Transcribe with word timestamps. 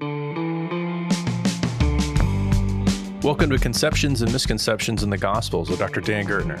Welcome 0.00 0.30
to 3.50 3.58
Conceptions 3.60 4.22
and 4.22 4.32
Misconceptions 4.32 5.02
in 5.02 5.10
the 5.10 5.18
Gospels 5.18 5.68
with 5.68 5.80
Dr. 5.80 6.00
Dan 6.00 6.24
Gurtner. 6.24 6.56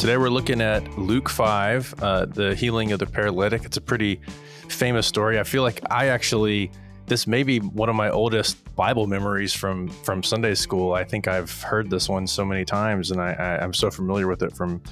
Today 0.00 0.16
we're 0.16 0.28
looking 0.28 0.60
at 0.60 0.98
Luke 0.98 1.28
5, 1.28 1.94
uh, 2.02 2.24
the 2.24 2.56
healing 2.56 2.90
of 2.90 2.98
the 2.98 3.06
paralytic. 3.06 3.64
It's 3.64 3.76
a 3.76 3.80
pretty 3.80 4.20
famous 4.68 5.06
story. 5.06 5.38
I 5.38 5.44
feel 5.44 5.62
like 5.62 5.80
I 5.88 6.08
actually, 6.08 6.72
this 7.06 7.28
may 7.28 7.44
be 7.44 7.60
one 7.60 7.88
of 7.88 7.94
my 7.94 8.10
oldest 8.10 8.74
Bible 8.74 9.06
memories 9.06 9.54
from, 9.54 9.86
from 9.86 10.24
Sunday 10.24 10.56
school. 10.56 10.92
I 10.92 11.04
think 11.04 11.28
I've 11.28 11.62
heard 11.62 11.90
this 11.90 12.08
one 12.08 12.26
so 12.26 12.44
many 12.44 12.64
times 12.64 13.12
and 13.12 13.20
I, 13.20 13.34
I, 13.34 13.62
am 13.62 13.72
so 13.72 13.88
familiar 13.92 14.26
with 14.26 14.42
it 14.42 14.52
from 14.56 14.82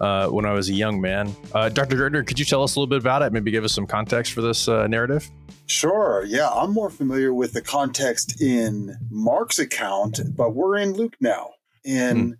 uh, 0.00 0.28
when 0.28 0.46
I 0.46 0.52
was 0.52 0.70
a 0.70 0.74
young 0.74 1.02
man. 1.02 1.36
Uh, 1.52 1.68
Dr. 1.68 1.96
Gurtner, 1.96 2.26
could 2.26 2.38
you 2.38 2.46
tell 2.46 2.62
us 2.62 2.76
a 2.76 2.80
little 2.80 2.88
bit 2.88 2.98
about 3.00 3.20
it? 3.20 3.30
Maybe 3.30 3.50
give 3.50 3.64
us 3.64 3.74
some 3.74 3.86
context 3.86 4.32
for 4.32 4.40
this 4.40 4.68
uh, 4.68 4.86
narrative? 4.86 5.30
Sure. 5.70 6.24
Yeah, 6.26 6.48
I'm 6.48 6.72
more 6.72 6.90
familiar 6.90 7.32
with 7.32 7.52
the 7.52 7.60
context 7.60 8.42
in 8.42 8.96
Mark's 9.08 9.60
account, 9.60 10.18
but 10.36 10.52
we're 10.52 10.76
in 10.76 10.94
Luke 10.94 11.14
now. 11.20 11.50
And 11.86 12.34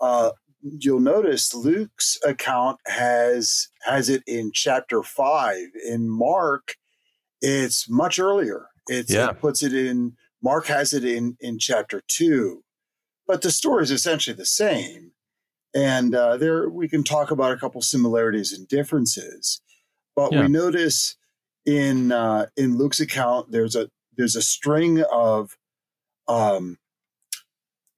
uh, 0.00 0.32
you'll 0.62 0.98
notice 0.98 1.54
Luke's 1.54 2.18
account 2.26 2.80
has 2.86 3.68
has 3.82 4.08
it 4.08 4.24
in 4.26 4.50
chapter 4.52 5.04
five. 5.04 5.68
In 5.88 6.08
Mark, 6.08 6.74
it's 7.40 7.88
much 7.88 8.18
earlier. 8.18 8.66
It's, 8.88 9.12
yeah. 9.12 9.30
It 9.30 9.40
puts 9.40 9.62
it 9.62 9.72
in. 9.72 10.16
Mark 10.42 10.66
has 10.66 10.92
it 10.92 11.04
in 11.04 11.36
in 11.38 11.60
chapter 11.60 12.02
two, 12.08 12.64
but 13.28 13.42
the 13.42 13.52
story 13.52 13.84
is 13.84 13.92
essentially 13.92 14.34
the 14.34 14.44
same. 14.44 15.12
And 15.72 16.16
uh, 16.16 16.36
there 16.36 16.68
we 16.68 16.88
can 16.88 17.04
talk 17.04 17.30
about 17.30 17.52
a 17.52 17.56
couple 17.56 17.80
similarities 17.80 18.52
and 18.52 18.66
differences. 18.66 19.60
But 20.16 20.32
yeah. 20.32 20.42
we 20.42 20.48
notice 20.48 21.16
in 21.64 22.12
uh, 22.12 22.46
in 22.56 22.76
Luke's 22.76 23.00
account, 23.00 23.52
there's 23.52 23.76
a 23.76 23.88
there's 24.16 24.36
a 24.36 24.42
string 24.42 25.02
of 25.10 25.56
um, 26.28 26.78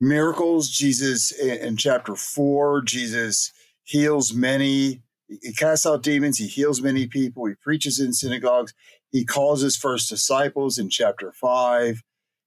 miracles. 0.00 0.68
Jesus 0.68 1.32
in, 1.32 1.58
in 1.58 1.76
chapter 1.76 2.14
four, 2.16 2.82
Jesus 2.82 3.52
heals 3.82 4.32
many. 4.32 5.02
He 5.28 5.52
casts 5.52 5.86
out 5.86 6.02
demons. 6.02 6.38
He 6.38 6.46
heals 6.46 6.82
many 6.82 7.06
people. 7.06 7.46
He 7.46 7.54
preaches 7.54 7.98
in 7.98 8.12
synagogues. 8.12 8.74
He 9.10 9.24
calls 9.24 9.60
his 9.60 9.76
first 9.76 10.08
disciples 10.08 10.78
in 10.78 10.90
chapter 10.90 11.32
five. 11.32 12.02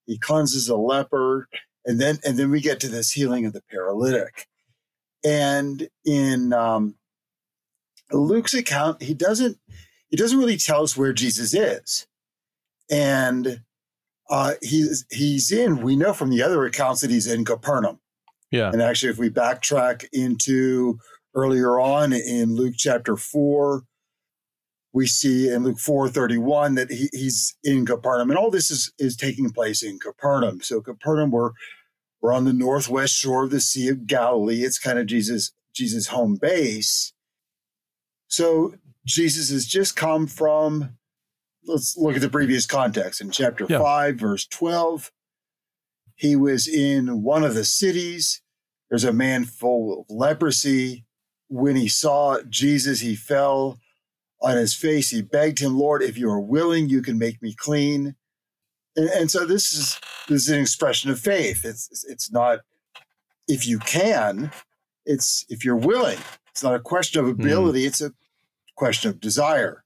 He 0.05 0.17
cleanses 0.17 0.69
a 0.69 0.77
leper, 0.77 1.49
and 1.85 1.99
then 1.99 2.19
and 2.23 2.37
then 2.37 2.51
we 2.51 2.61
get 2.61 2.79
to 2.81 2.89
this 2.89 3.11
healing 3.11 3.45
of 3.45 3.53
the 3.53 3.63
paralytic. 3.71 4.47
And 5.25 5.89
in 6.05 6.53
um, 6.53 6.95
Luke's 8.11 8.53
account, 8.53 9.01
he 9.01 9.13
doesn't 9.13 9.57
it 10.11 10.17
doesn't 10.17 10.39
really 10.39 10.57
tell 10.57 10.83
us 10.83 10.95
where 10.95 11.13
Jesus 11.13 11.53
is. 11.53 12.07
And 12.89 13.61
uh, 14.29 14.53
he's 14.61 15.05
he's 15.09 15.51
in. 15.51 15.81
We 15.81 15.95
know 15.95 16.13
from 16.13 16.29
the 16.29 16.41
other 16.43 16.65
accounts 16.65 17.01
that 17.01 17.11
he's 17.11 17.27
in 17.27 17.45
Capernaum. 17.45 17.99
Yeah. 18.51 18.71
And 18.71 18.81
actually, 18.81 19.11
if 19.11 19.17
we 19.17 19.29
backtrack 19.29 20.05
into 20.13 20.99
earlier 21.35 21.79
on 21.79 22.13
in 22.13 22.55
Luke 22.55 22.75
chapter 22.77 23.15
four, 23.17 23.83
we 24.93 25.05
see 25.05 25.49
in 25.49 25.63
Luke 25.63 25.79
four 25.79 26.09
thirty 26.09 26.37
one 26.37 26.75
that 26.75 26.89
he, 26.89 27.09
he's 27.11 27.55
in 27.63 27.85
Capernaum, 27.85 28.29
and 28.29 28.37
all 28.37 28.51
this 28.51 28.71
is 28.71 28.91
is 28.97 29.15
taking 29.15 29.49
place 29.49 29.83
in 29.83 29.99
Capernaum. 29.99 30.61
So 30.61 30.81
Capernaum, 30.81 31.31
we're 31.31 31.51
we're 32.21 32.33
on 32.33 32.45
the 32.45 32.53
northwest 32.53 33.13
shore 33.13 33.43
of 33.43 33.51
the 33.51 33.59
Sea 33.59 33.89
of 33.89 34.07
Galilee. 34.07 34.63
It's 34.63 34.79
kind 34.79 34.97
of 34.97 35.05
Jesus 35.05 35.51
Jesus' 35.73 36.07
home 36.07 36.35
base. 36.35 37.13
So 38.27 38.75
Jesus 39.05 39.49
has 39.51 39.65
just 39.65 39.95
come 39.95 40.27
from, 40.27 40.97
let's 41.65 41.97
look 41.97 42.15
at 42.15 42.21
the 42.21 42.29
previous 42.29 42.65
context. 42.65 43.21
In 43.21 43.31
chapter 43.31 43.65
yeah. 43.69 43.79
5, 43.79 44.15
verse 44.15 44.45
12, 44.47 45.11
he 46.15 46.35
was 46.35 46.67
in 46.67 47.23
one 47.23 47.43
of 47.43 47.53
the 47.53 47.65
cities. 47.65 48.41
There's 48.89 49.03
a 49.03 49.13
man 49.13 49.45
full 49.45 50.01
of 50.01 50.05
leprosy. 50.09 51.05
When 51.49 51.75
he 51.75 51.87
saw 51.87 52.41
Jesus, 52.49 52.99
he 52.99 53.15
fell 53.15 53.79
on 54.41 54.57
his 54.57 54.73
face. 54.73 55.09
He 55.09 55.21
begged 55.21 55.59
him, 55.59 55.77
Lord, 55.77 56.03
if 56.03 56.17
you 56.17 56.29
are 56.29 56.39
willing, 56.39 56.89
you 56.89 57.01
can 57.01 57.17
make 57.17 57.41
me 57.41 57.53
clean. 57.55 58.15
And, 58.95 59.09
and 59.09 59.31
so 59.31 59.45
this 59.45 59.71
is 59.73 59.99
this 60.27 60.43
is 60.43 60.49
an 60.49 60.59
expression 60.59 61.09
of 61.09 61.19
faith. 61.19 61.63
It's 61.63 62.03
it's 62.07 62.31
not 62.31 62.59
if 63.47 63.65
you 63.65 63.79
can, 63.79 64.51
it's 65.07 65.45
if 65.49 65.65
you're 65.65 65.75
willing. 65.75 66.19
It's 66.51 66.63
not 66.63 66.75
a 66.75 66.79
question 66.79 67.23
of 67.23 67.35
hmm. 67.35 67.41
ability. 67.41 67.83
Mm. 67.83 67.87
It's 67.87 68.01
a 68.01 68.13
question 68.75 69.09
of 69.09 69.19
desire. 69.19 69.83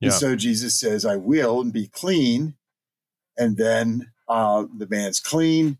Yeah. 0.00 0.08
And 0.08 0.14
so 0.14 0.36
Jesus 0.36 0.78
says, 0.78 1.04
I 1.04 1.16
will 1.16 1.60
and 1.60 1.72
be 1.72 1.88
clean. 1.88 2.54
And 3.36 3.56
then 3.56 4.12
uh, 4.28 4.64
the 4.76 4.88
man's 4.88 5.20
clean 5.20 5.78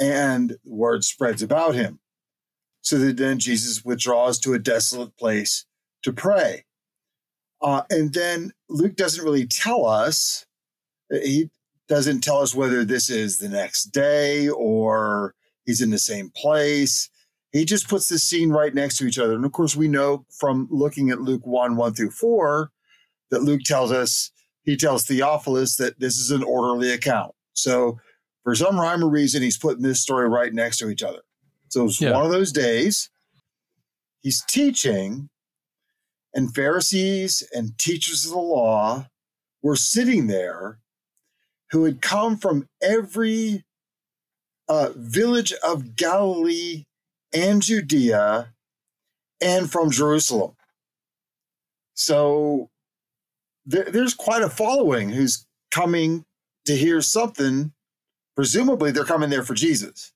and 0.00 0.50
the 0.64 0.74
word 0.74 1.04
spreads 1.04 1.42
about 1.42 1.74
him. 1.74 2.00
So 2.80 2.98
that 2.98 3.16
then 3.16 3.38
Jesus 3.38 3.84
withdraws 3.84 4.38
to 4.40 4.54
a 4.54 4.58
desolate 4.58 5.16
place 5.16 5.66
to 6.02 6.12
pray. 6.12 6.64
Uh, 7.60 7.82
and 7.90 8.12
then 8.12 8.52
Luke 8.68 8.96
doesn't 8.96 9.24
really 9.24 9.46
tell 9.46 9.86
us, 9.86 10.46
he 11.10 11.48
doesn't 11.88 12.22
tell 12.22 12.38
us 12.38 12.54
whether 12.54 12.84
this 12.84 13.08
is 13.08 13.38
the 13.38 13.48
next 13.48 13.84
day 13.86 14.48
or 14.48 15.34
he's 15.64 15.80
in 15.80 15.90
the 15.90 15.98
same 15.98 16.30
place 16.34 17.08
he 17.52 17.66
just 17.66 17.88
puts 17.88 18.08
the 18.08 18.18
scene 18.18 18.50
right 18.50 18.74
next 18.74 18.96
to 18.96 19.06
each 19.06 19.18
other. 19.18 19.34
And 19.34 19.44
of 19.44 19.52
course, 19.52 19.76
we 19.76 19.86
know 19.86 20.24
from 20.30 20.68
looking 20.70 21.10
at 21.10 21.20
Luke 21.20 21.46
1 21.46 21.76
1 21.76 21.94
through 21.94 22.10
4 22.10 22.70
that 23.30 23.42
Luke 23.42 23.60
tells 23.64 23.92
us, 23.92 24.30
he 24.62 24.76
tells 24.76 25.04
Theophilus 25.04 25.76
that 25.76 26.00
this 26.00 26.18
is 26.18 26.30
an 26.30 26.42
orderly 26.42 26.92
account. 26.92 27.34
So, 27.52 27.98
for 28.42 28.54
some 28.54 28.80
rhyme 28.80 29.04
or 29.04 29.08
reason, 29.08 29.42
he's 29.42 29.58
putting 29.58 29.82
this 29.82 30.00
story 30.00 30.28
right 30.28 30.52
next 30.52 30.78
to 30.78 30.88
each 30.88 31.02
other. 31.02 31.20
So, 31.68 31.84
it's 31.84 32.00
yeah. 32.00 32.12
one 32.12 32.24
of 32.24 32.32
those 32.32 32.52
days. 32.52 33.10
He's 34.20 34.42
teaching, 34.48 35.28
and 36.32 36.54
Pharisees 36.54 37.42
and 37.52 37.76
teachers 37.76 38.24
of 38.24 38.32
the 38.32 38.38
law 38.38 39.08
were 39.62 39.76
sitting 39.76 40.26
there 40.26 40.78
who 41.70 41.84
had 41.84 42.00
come 42.00 42.36
from 42.36 42.68
every 42.80 43.64
uh, 44.68 44.90
village 44.94 45.52
of 45.64 45.96
Galilee 45.96 46.84
and 47.32 47.62
Judea 47.62 48.52
and 49.40 49.70
from 49.70 49.90
Jerusalem. 49.90 50.52
So 51.94 52.70
there, 53.66 53.84
there's 53.84 54.14
quite 54.14 54.42
a 54.42 54.48
following 54.48 55.10
who's 55.10 55.46
coming 55.70 56.24
to 56.64 56.76
hear 56.76 57.00
something. 57.00 57.72
Presumably, 58.36 58.90
they're 58.90 59.04
coming 59.04 59.30
there 59.30 59.42
for 59.42 59.54
Jesus. 59.54 60.12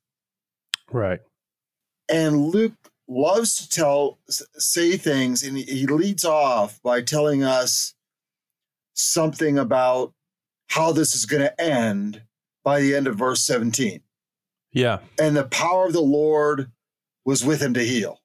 Right. 0.91 1.19
And 2.09 2.49
Luke 2.49 2.73
loves 3.07 3.55
to 3.55 3.69
tell, 3.69 4.19
say 4.27 4.97
things, 4.97 5.43
and 5.43 5.57
he 5.57 5.85
leads 5.85 6.25
off 6.25 6.81
by 6.81 7.01
telling 7.01 7.43
us 7.43 7.93
something 8.93 9.57
about 9.57 10.13
how 10.69 10.91
this 10.91 11.15
is 11.15 11.25
going 11.25 11.43
to 11.43 11.61
end 11.61 12.23
by 12.63 12.81
the 12.81 12.95
end 12.95 13.07
of 13.07 13.15
verse 13.15 13.41
17. 13.43 14.01
Yeah. 14.71 14.99
And 15.19 15.35
the 15.35 15.45
power 15.45 15.87
of 15.87 15.93
the 15.93 16.01
Lord 16.01 16.71
was 17.27 17.45
with 17.45 17.61
him 17.61 17.73
to 17.73 17.83
heal. 17.83 18.21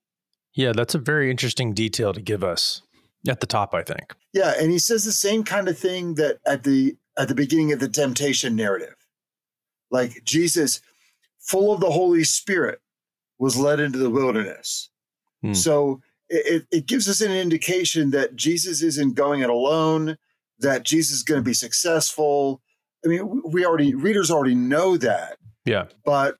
Yeah, 0.54 0.72
that's 0.72 0.94
a 0.94 0.98
very 0.98 1.30
interesting 1.30 1.74
detail 1.74 2.14
to 2.14 2.20
give 2.22 2.44
us 2.44 2.82
at 3.28 3.40
the 3.40 3.46
top, 3.46 3.74
I 3.74 3.82
think. 3.82 4.14
Yeah, 4.32 4.54
and 4.58 4.70
he 4.70 4.78
says 4.78 5.04
the 5.04 5.12
same 5.12 5.42
kind 5.42 5.68
of 5.68 5.76
thing 5.76 6.14
that 6.14 6.38
at 6.46 6.62
the 6.62 6.96
at 7.18 7.28
the 7.28 7.34
beginning 7.34 7.72
of 7.72 7.80
the 7.80 7.88
temptation 7.88 8.56
narrative. 8.56 8.94
Like 9.90 10.22
Jesus, 10.24 10.80
full 11.40 11.74
of 11.74 11.80
the 11.80 11.90
Holy 11.90 12.24
Spirit, 12.24 12.80
was 13.38 13.58
led 13.58 13.80
into 13.80 13.98
the 13.98 14.08
wilderness. 14.08 14.88
Hmm. 15.42 15.52
So 15.52 16.00
it, 16.28 16.66
it 16.70 16.86
gives 16.86 17.08
us 17.08 17.20
an 17.20 17.32
indication 17.32 18.12
that 18.12 18.36
Jesus 18.36 18.82
isn't 18.82 19.16
going 19.16 19.40
it 19.40 19.50
alone, 19.50 20.16
that 20.60 20.84
Jesus 20.84 21.16
is 21.16 21.22
going 21.24 21.40
to 21.40 21.44
be 21.44 21.54
successful. 21.54 22.62
I 23.04 23.08
mean, 23.08 23.42
we 23.50 23.66
already 23.66 23.94
readers 23.94 24.30
already 24.30 24.54
know 24.54 24.96
that. 24.96 25.38
Yeah. 25.66 25.86
But 26.04 26.36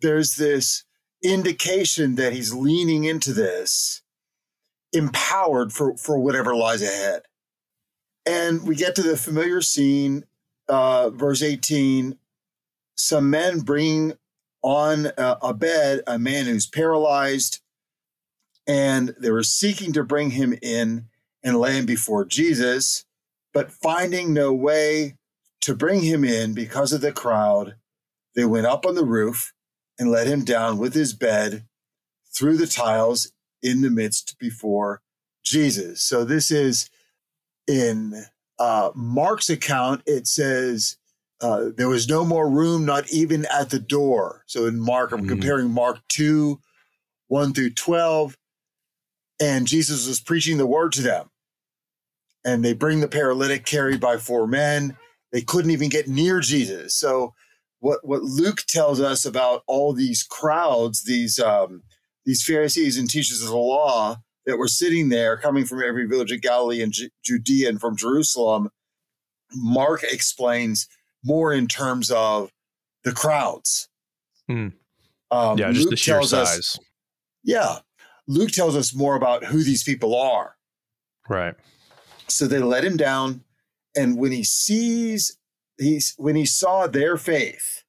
there's 0.00 0.36
this 0.36 0.84
indication 1.22 2.16
that 2.16 2.32
he's 2.32 2.52
leaning 2.52 3.04
into 3.04 3.32
this 3.32 4.02
empowered 4.92 5.72
for, 5.72 5.96
for 5.96 6.18
whatever 6.18 6.54
lies 6.54 6.82
ahead. 6.82 7.22
And 8.26 8.66
we 8.66 8.76
get 8.76 8.94
to 8.96 9.02
the 9.02 9.16
familiar 9.16 9.60
scene, 9.60 10.24
uh, 10.68 11.10
verse 11.10 11.42
18 11.42 12.18
some 12.96 13.30
men 13.30 13.60
bring 13.60 14.12
on 14.62 15.06
a, 15.18 15.38
a 15.42 15.54
bed 15.54 16.02
a 16.06 16.18
man 16.18 16.46
who's 16.46 16.66
paralyzed, 16.66 17.60
and 18.66 19.14
they 19.18 19.30
were 19.30 19.42
seeking 19.42 19.92
to 19.92 20.04
bring 20.04 20.30
him 20.30 20.56
in 20.62 21.06
and 21.42 21.58
lay 21.58 21.76
him 21.76 21.86
before 21.86 22.24
Jesus, 22.24 23.04
but 23.52 23.72
finding 23.72 24.32
no 24.32 24.52
way 24.52 25.16
to 25.62 25.74
bring 25.74 26.02
him 26.02 26.24
in 26.24 26.54
because 26.54 26.92
of 26.92 27.00
the 27.00 27.12
crowd, 27.12 27.74
they 28.36 28.44
went 28.44 28.66
up 28.66 28.86
on 28.86 28.94
the 28.94 29.04
roof 29.04 29.52
and 29.98 30.10
let 30.10 30.26
him 30.26 30.44
down 30.44 30.78
with 30.78 30.94
his 30.94 31.12
bed 31.12 31.66
through 32.34 32.56
the 32.56 32.66
tiles 32.66 33.32
in 33.62 33.82
the 33.82 33.90
midst 33.90 34.38
before 34.38 35.02
Jesus. 35.44 36.02
So 36.02 36.24
this 36.24 36.50
is 36.50 36.88
in 37.66 38.24
uh, 38.58 38.90
Mark's 38.94 39.50
account, 39.50 40.02
it 40.06 40.26
says 40.26 40.96
uh, 41.40 41.70
there 41.76 41.88
was 41.88 42.08
no 42.08 42.24
more 42.24 42.48
room, 42.48 42.84
not 42.84 43.10
even 43.12 43.44
at 43.46 43.70
the 43.70 43.80
door. 43.80 44.44
So 44.46 44.66
in 44.66 44.78
Mark, 44.78 45.12
I'm 45.12 45.24
Mhm. 45.24 45.28
comparing 45.28 45.70
Mark 45.70 45.98
2, 46.08 46.60
1 47.26 47.52
through 47.52 47.70
12. 47.70 48.38
And 49.40 49.66
Jesus 49.66 50.06
was 50.06 50.20
preaching 50.20 50.58
the 50.58 50.66
word 50.66 50.92
to 50.92 51.02
them. 51.02 51.30
And 52.44 52.64
they 52.64 52.74
bring 52.74 53.00
the 53.00 53.08
paralytic 53.08 53.64
carried 53.66 54.00
by 54.00 54.16
four 54.18 54.46
men. 54.46 54.96
They 55.32 55.42
couldn't 55.42 55.70
even 55.72 55.88
get 55.88 56.08
near 56.08 56.40
Jesus. 56.40 56.94
So 56.94 57.34
what, 57.82 57.98
what 58.06 58.22
Luke 58.22 58.62
tells 58.68 59.00
us 59.00 59.24
about 59.24 59.64
all 59.66 59.92
these 59.92 60.22
crowds, 60.22 61.02
these 61.02 61.40
um, 61.40 61.82
these 62.24 62.44
Pharisees 62.44 62.96
and 62.96 63.10
teachers 63.10 63.42
of 63.42 63.48
the 63.48 63.56
law 63.56 64.18
that 64.46 64.56
were 64.56 64.68
sitting 64.68 65.08
there, 65.08 65.36
coming 65.36 65.64
from 65.64 65.82
every 65.82 66.06
village 66.06 66.30
of 66.30 66.40
Galilee 66.40 66.80
and 66.80 66.92
Ju- 66.92 67.10
Judea 67.24 67.68
and 67.68 67.80
from 67.80 67.96
Jerusalem, 67.96 68.70
Mark 69.52 70.04
explains 70.04 70.86
more 71.24 71.52
in 71.52 71.66
terms 71.66 72.10
of 72.12 72.50
the 73.02 73.10
crowds. 73.12 73.88
Hmm. 74.48 74.68
Um, 75.32 75.58
yeah, 75.58 75.72
just 75.72 75.80
Luke 75.86 75.90
the 75.90 75.96
sheer 75.96 76.14
tells 76.14 76.32
us- 76.32 76.48
size. 76.54 76.78
yeah, 77.42 77.78
Luke 78.28 78.52
tells 78.52 78.76
us 78.76 78.94
more 78.94 79.16
about 79.16 79.44
who 79.44 79.64
these 79.64 79.82
people 79.82 80.14
are. 80.14 80.54
Right. 81.28 81.54
So 82.28 82.46
they 82.46 82.60
let 82.60 82.84
him 82.84 82.96
down, 82.96 83.42
and 83.96 84.16
when 84.16 84.30
he 84.30 84.44
sees, 84.44 85.36
he's 85.82 86.14
when 86.16 86.36
he 86.36 86.46
saw 86.46 86.86
their 86.86 87.16
faith, 87.16 87.82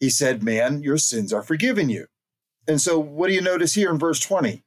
he 0.00 0.10
said, 0.10 0.42
"Man, 0.42 0.82
your 0.82 0.98
sins 0.98 1.32
are 1.32 1.42
forgiven 1.42 1.88
you." 1.88 2.06
And 2.68 2.80
so, 2.80 2.98
what 2.98 3.28
do 3.28 3.34
you 3.34 3.40
notice 3.40 3.74
here 3.74 3.90
in 3.90 3.98
verse 3.98 4.20
twenty? 4.20 4.64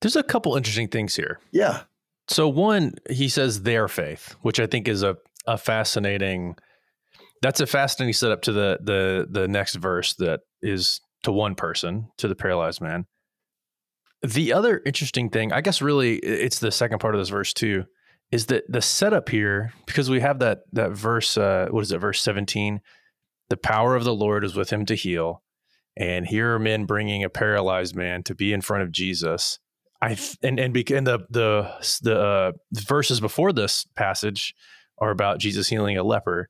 There's 0.00 0.16
a 0.16 0.22
couple 0.22 0.56
interesting 0.56 0.88
things 0.88 1.16
here. 1.16 1.40
Yeah, 1.52 1.82
So 2.28 2.48
one, 2.48 2.94
he 3.08 3.28
says 3.28 3.62
their 3.62 3.88
faith, 3.88 4.34
which 4.42 4.60
I 4.60 4.66
think 4.66 4.88
is 4.88 5.02
a 5.02 5.16
a 5.46 5.56
fascinating. 5.56 6.56
That's 7.42 7.60
a 7.60 7.66
fascinating 7.66 8.14
setup 8.14 8.42
to 8.42 8.52
the 8.52 8.78
the 8.82 9.26
the 9.30 9.48
next 9.48 9.76
verse 9.76 10.14
that 10.14 10.40
is 10.62 11.00
to 11.22 11.32
one 11.32 11.54
person, 11.54 12.08
to 12.18 12.28
the 12.28 12.34
paralyzed 12.34 12.80
man. 12.80 13.06
The 14.22 14.52
other 14.52 14.82
interesting 14.84 15.28
thing, 15.30 15.52
I 15.52 15.60
guess, 15.60 15.80
really, 15.82 16.16
it's 16.16 16.58
the 16.58 16.72
second 16.72 16.98
part 16.98 17.14
of 17.14 17.20
this 17.20 17.28
verse 17.28 17.52
too, 17.52 17.84
is 18.32 18.46
that 18.46 18.64
the 18.68 18.82
setup 18.82 19.28
here 19.28 19.72
because 19.86 20.10
we 20.10 20.20
have 20.20 20.38
that 20.40 20.60
that 20.72 20.92
verse. 20.92 21.36
Uh, 21.38 21.68
what 21.70 21.82
is 21.82 21.92
it? 21.92 21.98
Verse 21.98 22.20
seventeen. 22.20 22.80
The 23.48 23.56
power 23.56 23.94
of 23.94 24.04
the 24.04 24.14
Lord 24.14 24.44
is 24.44 24.56
with 24.56 24.70
him 24.70 24.84
to 24.86 24.94
heal, 24.96 25.42
and 25.96 26.26
here 26.26 26.54
are 26.54 26.58
men 26.58 26.84
bringing 26.84 27.22
a 27.22 27.30
paralyzed 27.30 27.94
man 27.94 28.22
to 28.24 28.34
be 28.34 28.52
in 28.52 28.60
front 28.60 28.82
of 28.82 28.90
Jesus. 28.90 29.58
I 30.02 30.18
and 30.42 30.58
and, 30.58 30.74
bec- 30.74 30.90
and 30.90 31.06
the 31.06 31.20
the 31.30 31.72
the 32.02 32.20
uh, 32.20 32.52
verses 32.72 33.20
before 33.20 33.52
this 33.52 33.86
passage 33.96 34.54
are 34.98 35.10
about 35.10 35.38
Jesus 35.38 35.68
healing 35.68 35.96
a 35.96 36.02
leper. 36.02 36.48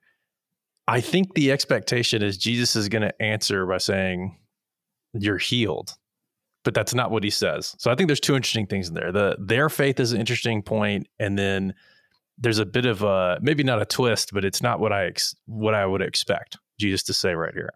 I 0.88 1.00
think 1.00 1.34
the 1.34 1.52
expectation 1.52 2.22
is 2.22 2.38
Jesus 2.38 2.76
is 2.76 2.88
going 2.88 3.02
to 3.02 3.22
answer 3.22 3.66
by 3.66 3.78
saying, 3.78 4.38
"You're 5.12 5.38
healed," 5.38 5.94
but 6.66 6.74
that's 6.74 6.92
not 6.94 7.12
what 7.12 7.22
he 7.22 7.30
says. 7.30 7.76
So 7.78 7.90
I 7.90 7.94
think 7.94 8.08
there's 8.08 8.18
two 8.20 8.34
interesting 8.34 8.66
things 8.66 8.88
in 8.88 8.94
there. 8.94 9.12
The 9.12 9.36
their 9.38 9.68
faith 9.70 10.00
is 10.00 10.10
an 10.12 10.18
interesting 10.20 10.62
point, 10.62 11.06
and 11.20 11.38
then 11.38 11.72
there's 12.38 12.58
a 12.58 12.66
bit 12.66 12.84
of 12.86 13.02
a 13.02 13.38
maybe 13.40 13.62
not 13.62 13.80
a 13.80 13.86
twist, 13.86 14.34
but 14.34 14.44
it's 14.44 14.60
not 14.60 14.80
what 14.80 14.92
I 14.92 15.06
ex- 15.06 15.36
what 15.46 15.74
I 15.74 15.86
would 15.86 16.02
expect 16.02 16.58
Jesus 16.80 17.04
to 17.04 17.14
say 17.14 17.34
right 17.34 17.54
here. 17.54 17.70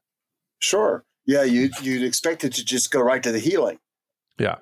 sure. 0.58 1.04
Yeah, 1.26 1.44
you 1.44 1.70
you'd 1.82 2.02
expect 2.02 2.42
it 2.44 2.52
to 2.54 2.64
just 2.64 2.90
go 2.90 3.00
right 3.00 3.22
to 3.22 3.30
the 3.30 3.38
healing. 3.38 3.78
Yeah. 4.38 4.56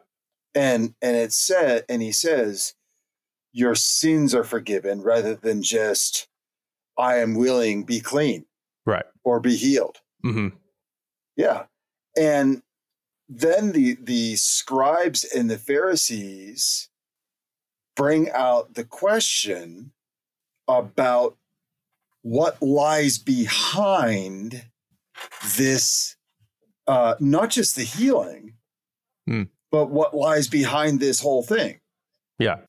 and 0.55 0.95
and 1.01 1.17
it 1.17 1.33
said, 1.33 1.85
and 1.89 2.03
he 2.03 2.13
says, 2.13 2.75
"Your 3.53 3.75
sins 3.75 4.35
are 4.35 4.45
forgiven," 4.45 5.01
rather 5.01 5.35
than 5.37 5.63
just, 5.63 6.29
"I 6.99 7.17
am 7.19 7.35
willing, 7.35 7.85
be 7.85 8.01
clean," 8.01 8.45
Right. 8.85 9.07
or 9.25 9.41
be 9.41 9.57
healed. 9.57 9.99
Mm-hmm. 10.27 10.49
Yeah. 11.37 11.65
And 12.19 12.63
then 13.29 13.73
the 13.73 13.97
the 14.01 14.37
scribes 14.37 15.25
and 15.25 15.51
the 15.51 15.59
Pharisees 15.59 16.89
bring 17.97 18.31
out 18.31 18.75
the 18.75 18.85
question 18.85 19.93
about 20.69 21.37
what 22.23 22.61
lies 22.63 23.19
behind 23.19 24.65
this 25.57 26.17
uh 26.87 27.15
not 27.21 27.51
just 27.51 27.77
the 27.77 27.83
healing 27.85 28.55
Hmm. 29.27 29.43
but 29.71 29.91
what 29.91 30.15
lies 30.17 30.49
behind 30.49 31.01
this 31.01 31.21
whole 31.21 31.43
thing 31.43 31.81
Yeah. 32.39 32.61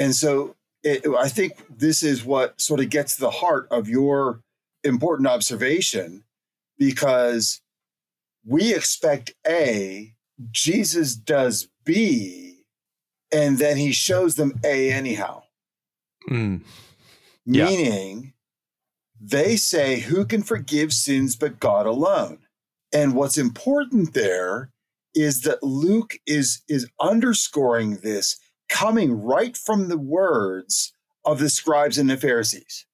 and 0.00 0.14
so 0.14 0.56
it, 0.82 1.04
I 1.06 1.28
think 1.28 1.52
this 1.76 2.02
is 2.02 2.24
what 2.24 2.60
sort 2.60 2.80
of 2.80 2.88
gets 2.90 3.14
to 3.16 3.20
the 3.20 3.30
heart 3.30 3.66
of 3.70 3.88
your 3.88 4.40
important 4.84 5.28
observation 5.28 6.24
because 6.78 7.60
we 8.44 8.74
expect 8.74 9.32
A, 9.46 10.14
Jesus 10.50 11.14
does 11.14 11.68
B, 11.84 12.60
and 13.32 13.58
then 13.58 13.76
he 13.76 13.92
shows 13.92 14.36
them 14.36 14.58
A 14.64 14.90
anyhow. 14.92 15.42
Mm. 16.30 16.62
Yeah. 17.44 17.66
Meaning, 17.66 18.34
they 19.20 19.56
say, 19.56 20.00
Who 20.00 20.24
can 20.24 20.42
forgive 20.42 20.92
sins 20.92 21.36
but 21.36 21.60
God 21.60 21.86
alone? 21.86 22.38
And 22.92 23.14
what's 23.14 23.36
important 23.38 24.14
there 24.14 24.70
is 25.14 25.42
that 25.42 25.62
Luke 25.62 26.18
is, 26.26 26.62
is 26.68 26.88
underscoring 27.00 27.96
this 27.96 28.36
coming 28.68 29.12
right 29.22 29.56
from 29.56 29.88
the 29.88 29.98
words 29.98 30.92
of 31.24 31.38
the 31.38 31.50
scribes 31.50 31.98
and 31.98 32.08
the 32.08 32.16
Pharisees. 32.16 32.86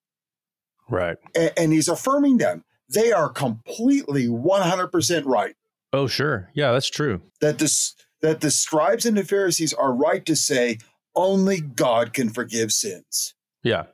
Right. 0.88 1.17
A- 1.37 1.58
And, 1.58 1.73
he's 1.73 1.88
affirming 1.88 2.38
them. 2.38 2.64
They 2.89 3.13
are 3.13 3.29
completely 3.29 4.27
100% 4.27 5.23
right. 5.25 5.55
Oh, 5.93 6.07
sure. 6.07 6.51
Yeah, 6.55 6.73
that's 6.73 6.91
true. 6.91 7.23
That, 7.41 7.59
this, 7.59 7.95
that 8.21 8.41
the 8.41 8.51
scribes 8.51 9.07
and 9.07 9.17
the 9.17 9.25
Pharisees 9.25 9.73
are 9.73 9.93
right 9.93 10.25
to 10.27 10.37
say 10.37 10.79
only 11.15 11.61
God 11.61 12.13
can 12.13 12.31
forgive 12.31 12.73
sins. 12.73 13.35
Yeah. 13.63 13.85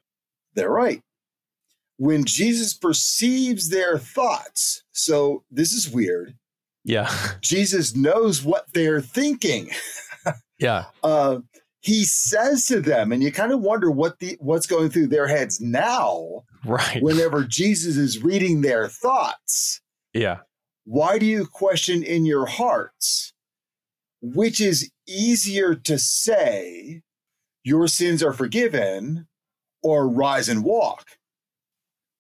They're 0.54 0.70
right. 0.70 1.02
When 1.96 2.24
Jesus 2.24 2.74
perceives 2.74 3.68
their 3.68 3.98
thoughts, 3.98 4.82
so 4.92 5.44
this 5.50 5.72
is 5.72 5.90
weird. 5.90 6.34
Yeah. 6.84 7.12
Jesus 7.40 7.94
knows 7.94 8.42
what 8.42 8.72
they're 8.72 9.02
thinking. 9.02 9.70
yeah. 10.58 10.86
Uh, 11.02 11.40
he 11.80 12.04
says 12.04 12.66
to 12.66 12.80
them, 12.80 13.10
and 13.12 13.22
you 13.22 13.32
kind 13.32 13.52
of 13.52 13.60
wonder 13.60 13.90
what 13.90 14.18
the 14.18 14.36
what's 14.40 14.66
going 14.66 14.90
through 14.90 15.06
their 15.08 15.26
heads 15.26 15.60
now 15.60 16.42
Right. 16.64 17.02
whenever 17.02 17.42
Jesus 17.44 17.96
is 17.96 18.22
reading 18.22 18.60
their 18.60 18.88
thoughts. 18.88 19.80
yeah. 20.12 20.38
Why 20.84 21.18
do 21.18 21.26
you 21.26 21.46
question 21.46 22.02
in 22.02 22.24
your 22.26 22.46
hearts? 22.46 23.32
Which 24.22 24.60
is 24.60 24.90
easier 25.06 25.74
to 25.74 25.98
say, 25.98 27.02
your 27.62 27.86
sins 27.86 28.22
are 28.22 28.32
forgiven, 28.32 29.28
or 29.82 30.08
rise 30.08 30.48
and 30.48 30.64
walk? 30.64 31.06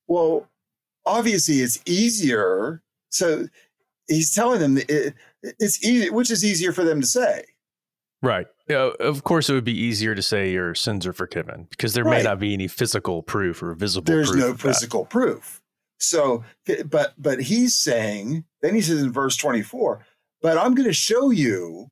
Well, 0.06 0.48
obviously 1.06 1.56
it's 1.60 1.80
easier. 1.86 2.82
So 3.08 3.48
he's 4.08 4.32
telling 4.34 4.60
them 4.60 4.74
that 4.74 4.88
it, 4.90 5.14
it's 5.42 5.82
easy, 5.84 6.10
which 6.10 6.30
is 6.30 6.44
easier 6.44 6.72
for 6.72 6.84
them 6.84 7.00
to 7.00 7.06
say. 7.06 7.44
Right. 8.22 8.46
Yeah, 8.70 8.90
of 9.00 9.24
course, 9.24 9.50
it 9.50 9.54
would 9.54 9.64
be 9.64 9.76
easier 9.76 10.14
to 10.14 10.22
say 10.22 10.52
your 10.52 10.76
sins 10.76 11.04
are 11.04 11.12
forgiven 11.12 11.66
because 11.70 11.94
there 11.94 12.04
may 12.04 12.22
not 12.22 12.38
be 12.38 12.54
any 12.54 12.68
physical 12.68 13.20
proof 13.20 13.64
or 13.64 13.74
visible 13.74 14.14
There's 14.14 14.32
no 14.32 14.50
of 14.50 14.58
that. 14.58 14.68
physical 14.68 15.04
proof. 15.04 15.60
So, 15.98 16.44
but 16.88 17.14
but 17.18 17.40
he's 17.42 17.74
saying, 17.74 18.44
then 18.62 18.76
he 18.76 18.80
says 18.80 19.02
in 19.02 19.12
verse 19.12 19.36
24, 19.36 20.06
but 20.40 20.56
I'm 20.56 20.76
going 20.76 20.86
to 20.86 20.92
show 20.92 21.30
you 21.30 21.88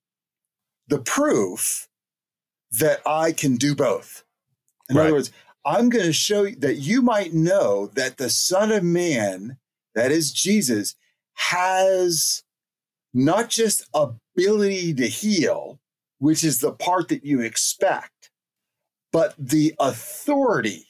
the 0.86 1.00
proof 1.00 1.88
that 2.78 3.00
I 3.04 3.32
can 3.32 3.56
do 3.56 3.74
both. 3.74 4.22
In 4.88 4.96
Right. 4.96 5.06
other 5.06 5.14
words, 5.14 5.32
I'm 5.64 5.88
going 5.88 6.06
to 6.06 6.12
show 6.12 6.44
you 6.44 6.54
that 6.60 6.76
you 6.76 7.02
might 7.02 7.34
know 7.34 7.88
that 7.88 8.18
the 8.18 8.30
Son 8.30 8.70
of 8.70 8.84
Man, 8.84 9.58
that 9.96 10.12
is 10.12 10.30
Jesus, 10.30 10.94
has 11.34 12.44
not 13.12 13.50
just 13.50 13.84
ability 13.92 14.94
to 14.94 15.08
heal, 15.08 15.80
which 16.18 16.44
is 16.44 16.60
the 16.60 16.72
part 16.72 17.08
that 17.08 17.24
you 17.24 17.40
expect, 17.40 18.30
but 19.12 19.34
the 19.38 19.74
authority 19.78 20.86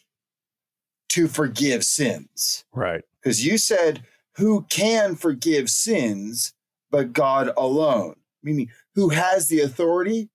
to 1.10 1.28
forgive 1.28 1.84
sins. 1.84 2.64
Right. 2.72 3.02
Because 3.22 3.44
you 3.44 3.58
said, 3.58 4.04
who 4.36 4.62
can 4.68 5.16
forgive 5.16 5.68
sins 5.68 6.52
but 6.90 7.12
God 7.12 7.50
alone? 7.56 8.16
Meaning, 8.42 8.70
who 8.94 9.10
has 9.10 9.48
the 9.48 9.60
authority? 9.60 10.30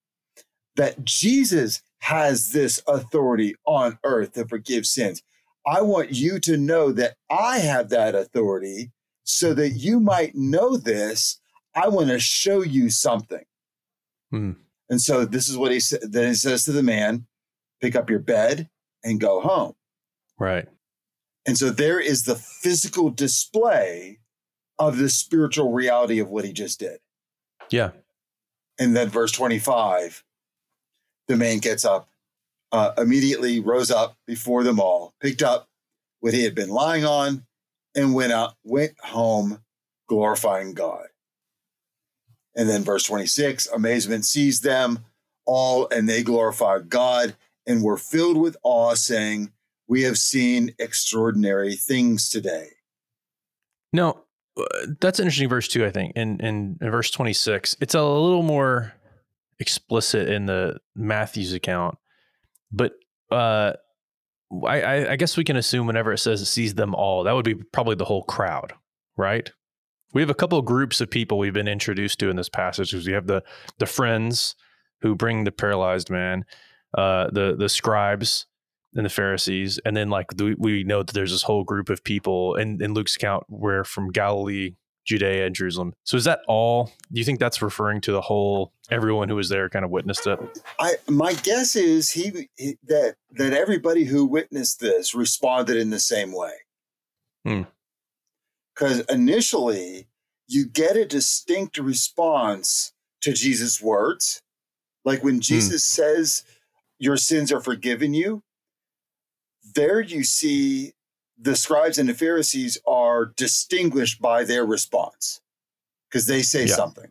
That 0.76 1.04
Jesus 1.04 1.82
has 2.00 2.50
this 2.50 2.82
authority 2.86 3.54
on 3.64 3.98
earth 4.04 4.32
to 4.32 4.46
forgive 4.46 4.86
sins. 4.86 5.22
I 5.66 5.80
want 5.82 6.12
you 6.12 6.38
to 6.40 6.56
know 6.56 6.92
that 6.92 7.14
I 7.30 7.60
have 7.60 7.88
that 7.90 8.14
authority 8.14 8.90
so 9.22 9.54
that 9.54 9.70
you 9.70 10.00
might 10.00 10.34
know 10.34 10.76
this. 10.76 11.40
I 11.74 11.88
want 11.88 12.08
to 12.08 12.18
show 12.18 12.60
you 12.60 12.90
something. 12.90 13.44
Hmm. 14.30 14.52
And 14.88 15.00
so 15.00 15.24
this 15.24 15.48
is 15.48 15.56
what 15.56 15.72
he 15.72 15.80
said. 15.80 16.00
Then 16.12 16.28
he 16.28 16.34
says 16.34 16.64
to 16.64 16.72
the 16.72 16.82
man, 16.82 17.26
pick 17.80 17.96
up 17.96 18.10
your 18.10 18.18
bed 18.18 18.68
and 19.02 19.20
go 19.20 19.40
home. 19.40 19.74
Right. 20.38 20.66
And 21.46 21.58
so 21.58 21.70
there 21.70 22.00
is 22.00 22.24
the 22.24 22.36
physical 22.36 23.10
display 23.10 24.18
of 24.78 24.98
the 24.98 25.08
spiritual 25.08 25.72
reality 25.72 26.18
of 26.18 26.28
what 26.28 26.44
he 26.44 26.52
just 26.52 26.80
did. 26.80 26.98
Yeah. 27.70 27.90
And 28.78 28.96
then 28.96 29.08
verse 29.08 29.32
25, 29.32 30.24
the 31.28 31.36
man 31.36 31.58
gets 31.58 31.84
up, 31.84 32.08
uh, 32.72 32.92
immediately 32.98 33.60
rose 33.60 33.90
up 33.90 34.16
before 34.26 34.64
them 34.64 34.80
all, 34.80 35.14
picked 35.20 35.42
up 35.42 35.68
what 36.20 36.34
he 36.34 36.42
had 36.44 36.54
been 36.54 36.70
lying 36.70 37.04
on, 37.04 37.46
and 37.94 38.14
went 38.14 38.32
out, 38.32 38.54
went 38.64 38.92
home 39.00 39.60
glorifying 40.08 40.74
God. 40.74 41.06
And 42.56 42.68
then 42.68 42.82
verse 42.82 43.04
26, 43.04 43.66
amazement 43.68 44.24
seized 44.24 44.62
them 44.62 45.00
all, 45.44 45.88
and 45.90 46.08
they 46.08 46.22
glorified 46.22 46.88
God 46.88 47.34
and 47.66 47.82
were 47.82 47.96
filled 47.96 48.36
with 48.36 48.56
awe, 48.62 48.94
saying, 48.94 49.52
We 49.88 50.02
have 50.02 50.18
seen 50.18 50.74
extraordinary 50.78 51.74
things 51.74 52.28
today. 52.28 52.68
No, 53.92 54.24
uh, 54.58 54.64
that's 55.00 55.18
an 55.18 55.26
interesting 55.26 55.48
verse 55.48 55.68
too. 55.68 55.84
I 55.84 55.90
think 55.90 56.12
in, 56.16 56.40
in 56.40 56.76
verse 56.80 57.10
twenty 57.10 57.32
six, 57.32 57.76
it's 57.80 57.94
a 57.94 58.02
little 58.02 58.42
more 58.42 58.92
explicit 59.58 60.28
in 60.28 60.46
the 60.46 60.78
Matthew's 60.94 61.52
account, 61.52 61.96
but 62.72 62.92
uh, 63.30 63.72
I, 64.66 65.08
I 65.10 65.16
guess 65.16 65.36
we 65.36 65.44
can 65.44 65.56
assume 65.56 65.86
whenever 65.86 66.12
it 66.12 66.18
says 66.18 66.40
it 66.40 66.46
sees 66.46 66.74
them 66.74 66.94
all, 66.94 67.24
that 67.24 67.32
would 67.32 67.44
be 67.44 67.54
probably 67.54 67.96
the 67.96 68.04
whole 68.04 68.22
crowd, 68.24 68.72
right? 69.16 69.50
We 70.14 70.22
have 70.22 70.30
a 70.30 70.34
couple 70.34 70.58
of 70.58 70.64
groups 70.64 71.00
of 71.00 71.10
people 71.10 71.38
we've 71.38 71.52
been 71.52 71.68
introduced 71.68 72.18
to 72.20 72.30
in 72.30 72.36
this 72.36 72.48
passage. 72.48 72.92
Because 72.92 73.06
we 73.06 73.12
have 73.12 73.26
the 73.26 73.42
the 73.78 73.86
friends 73.86 74.54
who 75.02 75.14
bring 75.14 75.44
the 75.44 75.52
paralyzed 75.52 76.08
man, 76.08 76.44
uh, 76.96 77.28
the 77.30 77.54
the 77.56 77.68
scribes 77.68 78.46
and 78.94 79.04
the 79.04 79.10
Pharisees, 79.10 79.80
and 79.84 79.96
then 79.96 80.08
like 80.08 80.28
the, 80.36 80.54
we 80.58 80.84
know 80.84 81.02
that 81.02 81.12
there's 81.12 81.32
this 81.32 81.42
whole 81.42 81.64
group 81.64 81.90
of 81.90 82.04
people 82.04 82.54
in, 82.54 82.80
in 82.82 82.94
Luke's 82.94 83.16
account 83.16 83.44
where 83.48 83.82
from 83.82 84.10
Galilee, 84.10 84.76
Judea, 85.04 85.46
and 85.46 85.54
Jerusalem. 85.54 85.94
So 86.04 86.16
is 86.16 86.24
that 86.24 86.40
all? 86.46 86.92
Do 87.12 87.18
you 87.18 87.24
think 87.24 87.40
that's 87.40 87.60
referring 87.60 88.00
to 88.02 88.12
the 88.12 88.20
whole 88.20 88.72
everyone 88.90 89.28
who 89.28 89.36
was 89.36 89.48
there 89.48 89.68
kind 89.68 89.84
of 89.84 89.90
witnessed 89.90 90.26
it? 90.26 90.38
I 90.80 90.94
my 91.08 91.34
guess 91.34 91.76
is 91.76 92.12
he, 92.12 92.48
he 92.56 92.78
that 92.84 93.16
that 93.32 93.52
everybody 93.52 94.04
who 94.04 94.24
witnessed 94.24 94.80
this 94.80 95.14
responded 95.14 95.76
in 95.76 95.90
the 95.90 96.00
same 96.00 96.32
way. 96.32 96.52
Because 98.74 99.00
initially, 99.00 100.08
you 100.48 100.66
get 100.66 100.96
a 100.96 101.04
distinct 101.04 101.78
response 101.78 102.92
to 103.22 103.32
Jesus' 103.32 103.80
words, 103.80 104.42
like 105.04 105.22
when 105.22 105.36
hmm. 105.36 105.40
Jesus 105.40 105.88
hmm. 105.88 106.02
says, 106.02 106.44
"Your 106.98 107.16
sins 107.16 107.52
are 107.52 107.60
forgiven 107.60 108.14
you." 108.14 108.42
there 109.74 110.00
you 110.00 110.24
see 110.24 110.92
the 111.38 111.56
scribes 111.56 111.98
and 111.98 112.08
the 112.08 112.14
Pharisees 112.14 112.78
are 112.86 113.26
distinguished 113.36 114.20
by 114.20 114.44
their 114.44 114.64
response 114.64 115.40
because 116.08 116.26
they 116.26 116.42
say 116.42 116.66
yeah. 116.66 116.74
something. 116.74 117.10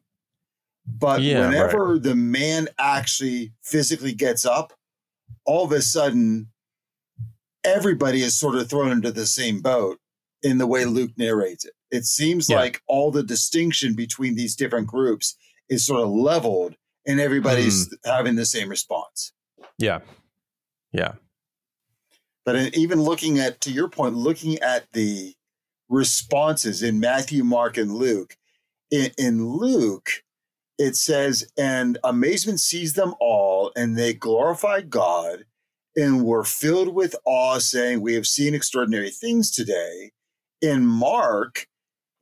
But 0.86 1.22
yeah, 1.22 1.48
whenever 1.48 1.94
right. 1.94 2.04
the 2.04 2.16
man 2.16 2.68
actually 2.78 3.54
physically 3.62 4.14
gets 4.14 4.46
up, 4.46 4.74
all 5.46 5.66
of 5.66 5.72
a 5.72 5.82
sudden, 5.82 6.50
everybody 7.64 8.22
is 8.22 8.38
sort 8.38 8.56
of 8.56 8.70
thrown 8.70 8.92
into 8.92 9.12
the 9.12 9.26
same 9.26 9.62
boat 9.62 10.00
in 10.44 10.58
the 10.58 10.68
way 10.68 10.86
Luke 10.86 11.12
narrates 11.18 11.66
it. 11.66 11.74
It 11.90 12.06
seems 12.06 12.50
yeah. 12.50 12.58
like 12.58 12.82
all 12.88 13.12
the 13.12 13.24
distinction 13.24 13.96
between 13.96 14.36
these 14.36 14.56
different 14.56 14.88
groups 14.88 15.36
is 15.70 15.86
sort 15.86 16.02
of 16.02 16.10
leveled 16.10 16.76
and 17.08 17.20
everybody's 17.20 17.90
mm. 17.90 17.98
having 18.06 18.36
the 18.36 18.46
same 18.46 18.70
response. 18.70 19.34
Yeah. 19.78 20.00
Yeah. 20.92 21.14
But 22.46 22.76
even 22.76 23.02
looking 23.02 23.40
at, 23.40 23.62
to 23.62 23.72
your 23.72 23.88
point, 23.88 24.16
looking 24.16 24.60
at 24.60 24.92
the 24.94 25.34
responses 25.90 26.84
in 26.84 27.00
Matthew, 27.00 27.44
Mark, 27.44 27.78
and 27.78 27.94
Luke, 27.94 28.36
in, 28.92 29.12
in 29.18 29.48
Luke, 29.48 30.24
it 30.78 30.96
says, 30.96 31.48
and 31.58 31.98
amazement 32.04 32.60
seized 32.60 32.96
them 32.96 33.14
all, 33.20 33.72
and 33.76 33.98
they 33.98 34.14
glorified 34.14 34.90
God 34.90 35.46
and 35.96 36.26
were 36.26 36.44
filled 36.44 36.94
with 36.94 37.16
awe, 37.26 37.60
saying, 37.60 38.02
We 38.02 38.16
have 38.16 38.28
seen 38.28 38.54
extraordinary 38.54 39.12
things 39.12 39.52
today. 39.52 40.12
In 40.64 40.88
Mark, 40.88 41.68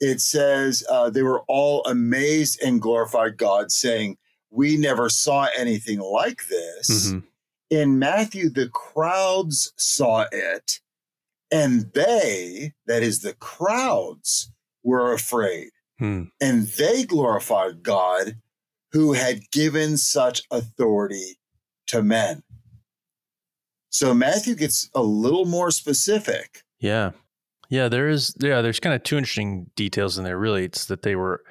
it 0.01 0.19
says 0.19 0.83
uh, 0.89 1.09
they 1.09 1.23
were 1.23 1.43
all 1.47 1.85
amazed 1.85 2.61
and 2.61 2.81
glorified 2.81 3.37
God, 3.37 3.71
saying, 3.71 4.17
We 4.49 4.75
never 4.75 5.07
saw 5.07 5.47
anything 5.57 5.99
like 5.99 6.47
this. 6.47 7.07
Mm-hmm 7.07 7.19
in 7.71 7.97
Matthew, 7.97 8.49
the 8.49 8.67
crowds 8.67 9.73
saw 9.77 10.25
it, 10.31 10.81
and 11.49 11.91
they, 11.93 12.73
that 12.85 13.01
is 13.01 13.21
the 13.21 13.33
crowds, 13.33 14.51
were 14.83 15.13
afraid. 15.13 15.69
Hmm. 15.97 16.23
And 16.41 16.67
they 16.67 17.05
glorified 17.05 17.81
God 17.81 18.35
who 18.91 19.13
had 19.13 19.49
given 19.51 19.97
such 19.97 20.43
authority 20.51 21.37
to 21.87 22.03
men. 22.03 22.43
So 23.89 24.13
Matthew 24.13 24.55
gets 24.55 24.89
a 24.93 25.01
little 25.01 25.45
more 25.45 25.71
specific. 25.71 26.63
Yeah. 26.79 27.11
Yeah, 27.71 27.87
there 27.87 28.09
is 28.09 28.35
yeah, 28.39 28.61
there's 28.61 28.81
kind 28.81 28.93
of 28.93 29.01
two 29.01 29.17
interesting 29.17 29.71
details 29.77 30.17
in 30.17 30.25
there 30.25 30.37
really. 30.37 30.65
It's 30.65 30.85
that 30.85 31.03
they 31.03 31.15
were 31.15 31.41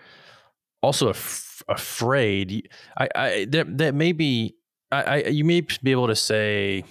also 0.82 1.08
af- 1.08 1.62
afraid. 1.66 2.68
I 2.98 3.08
I 3.14 3.46
that 3.50 3.78
that 3.78 3.94
may 3.94 4.12
be 4.12 4.54
I, 4.92 5.02
I, 5.02 5.16
you 5.28 5.44
may 5.44 5.62
be 5.82 5.90
able 5.90 6.08
to 6.08 6.14
say 6.14 6.84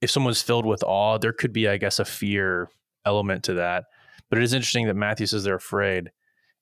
if 0.00 0.10
someone's 0.10 0.42
filled 0.42 0.64
with 0.64 0.84
awe, 0.84 1.18
there 1.18 1.32
could 1.32 1.52
be, 1.52 1.68
I 1.68 1.76
guess, 1.76 1.98
a 1.98 2.04
fear 2.04 2.68
element 3.04 3.42
to 3.44 3.54
that. 3.54 3.86
But 4.30 4.38
it 4.38 4.44
is 4.44 4.52
interesting 4.52 4.86
that 4.86 4.94
Matthew 4.94 5.26
says 5.26 5.42
they're 5.42 5.56
afraid, 5.56 6.12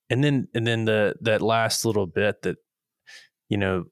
and 0.09 0.25
then 0.25 0.49
and 0.55 0.67
then 0.67 0.87
the 0.87 1.17
that 1.21 1.43
last 1.43 1.85
little 1.85 2.07
bit 2.07 2.41
that 2.43 2.57
you 3.51 3.59
know 3.59 3.85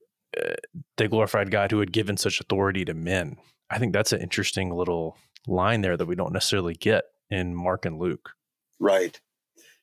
uh, 0.42 0.54
they 0.96 1.08
glorified 1.08 1.50
God 1.50 1.70
who 1.70 1.80
had 1.80 1.92
given 1.92 2.16
such 2.16 2.40
authority 2.40 2.86
to 2.86 2.94
men. 2.94 3.36
I 3.68 3.78
think 3.78 3.92
that's 3.92 4.12
an 4.14 4.22
interesting 4.22 4.70
little 4.70 5.18
line 5.46 5.82
there 5.82 5.98
that 5.98 6.06
we 6.06 6.14
don't 6.14 6.32
necessarily 6.32 6.74
get 6.74 7.04
in 7.32 7.54
Mark 7.54 7.84
and 7.84 7.98
Luke. 7.98 8.30
Right. 8.78 9.20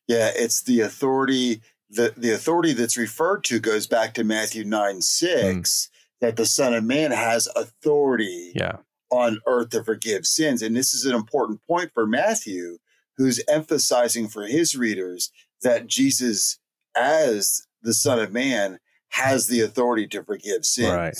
Yeah, 0.07 0.31
it's 0.35 0.63
the 0.63 0.81
authority. 0.81 1.61
The, 1.89 2.13
the 2.15 2.31
authority 2.31 2.73
that's 2.73 2.97
referred 2.97 3.43
to 3.45 3.59
goes 3.59 3.87
back 3.87 4.13
to 4.15 4.23
Matthew 4.23 4.63
9 4.63 5.01
6. 5.01 5.33
Mm 5.33 5.89
that 6.21 6.35
the 6.35 6.45
Son 6.45 6.73
of 6.73 6.83
Man 6.83 7.11
has 7.11 7.47
authority 7.55 8.51
yeah. 8.55 8.77
on 9.09 9.39
earth 9.47 9.69
to 9.69 9.83
forgive 9.83 10.25
sins. 10.25 10.61
And 10.61 10.75
this 10.75 10.93
is 10.93 11.05
an 11.05 11.15
important 11.15 11.61
point 11.65 11.91
for 11.93 12.05
Matthew, 12.05 12.77
who's 13.17 13.43
emphasizing 13.47 14.27
for 14.27 14.45
his 14.45 14.75
readers 14.75 15.31
that 15.61 15.87
Jesus, 15.87 16.59
as 16.95 17.65
the 17.81 17.93
Son 17.93 18.19
of 18.19 18.31
Man, 18.31 18.79
has 19.09 19.47
the 19.47 19.61
authority 19.61 20.07
to 20.07 20.23
forgive 20.23 20.65
sins. 20.65 20.89
Right. 20.89 21.17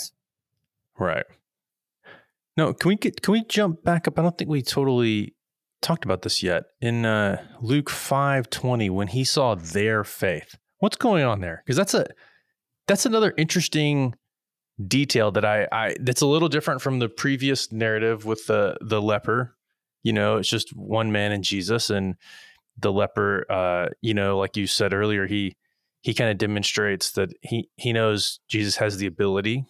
Right. 0.98 1.26
No, 2.56 2.74
can 2.74 2.90
we 2.90 2.96
get 2.96 3.22
can 3.22 3.32
we 3.32 3.44
jump 3.44 3.82
back 3.82 4.06
up? 4.06 4.18
I 4.18 4.22
don't 4.22 4.36
think 4.36 4.50
we 4.50 4.60
totally 4.60 5.34
talked 5.82 6.04
about 6.04 6.22
this 6.22 6.42
yet. 6.42 6.64
In 6.80 7.04
uh, 7.04 7.42
Luke 7.60 7.90
five 7.90 8.50
twenty, 8.50 8.90
when 8.90 9.08
he 9.08 9.24
saw 9.24 9.54
their 9.54 10.04
faith, 10.04 10.56
what's 10.78 10.96
going 10.96 11.24
on 11.24 11.40
there? 11.40 11.62
Because 11.64 11.76
that's 11.76 11.94
a 11.94 12.06
that's 12.86 13.06
another 13.06 13.32
interesting 13.36 14.14
detail 14.86 15.30
that 15.30 15.44
I, 15.44 15.68
I 15.70 15.96
that's 16.00 16.22
a 16.22 16.26
little 16.26 16.48
different 16.48 16.80
from 16.80 16.98
the 16.98 17.08
previous 17.08 17.70
narrative 17.72 18.24
with 18.24 18.46
the 18.46 18.76
the 18.80 19.00
leper. 19.00 19.56
You 20.02 20.12
know, 20.12 20.38
it's 20.38 20.48
just 20.48 20.70
one 20.74 21.12
man 21.12 21.32
and 21.32 21.44
Jesus, 21.44 21.90
and 21.90 22.14
the 22.78 22.92
leper. 22.92 23.44
Uh, 23.50 23.88
you 24.00 24.14
know, 24.14 24.38
like 24.38 24.56
you 24.56 24.66
said 24.66 24.94
earlier, 24.94 25.26
he 25.26 25.56
he 26.02 26.14
kind 26.14 26.30
of 26.30 26.38
demonstrates 26.38 27.12
that 27.12 27.30
he 27.42 27.68
he 27.76 27.92
knows 27.92 28.40
Jesus 28.48 28.76
has 28.76 28.96
the 28.96 29.06
ability, 29.06 29.66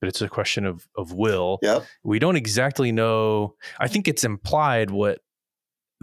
but 0.00 0.08
it's 0.08 0.20
a 0.20 0.28
question 0.28 0.66
of 0.66 0.88
of 0.96 1.12
will. 1.12 1.58
Yeah, 1.62 1.80
we 2.02 2.18
don't 2.18 2.36
exactly 2.36 2.90
know. 2.90 3.54
I 3.78 3.86
think 3.86 4.08
it's 4.08 4.24
implied 4.24 4.90
what 4.90 5.20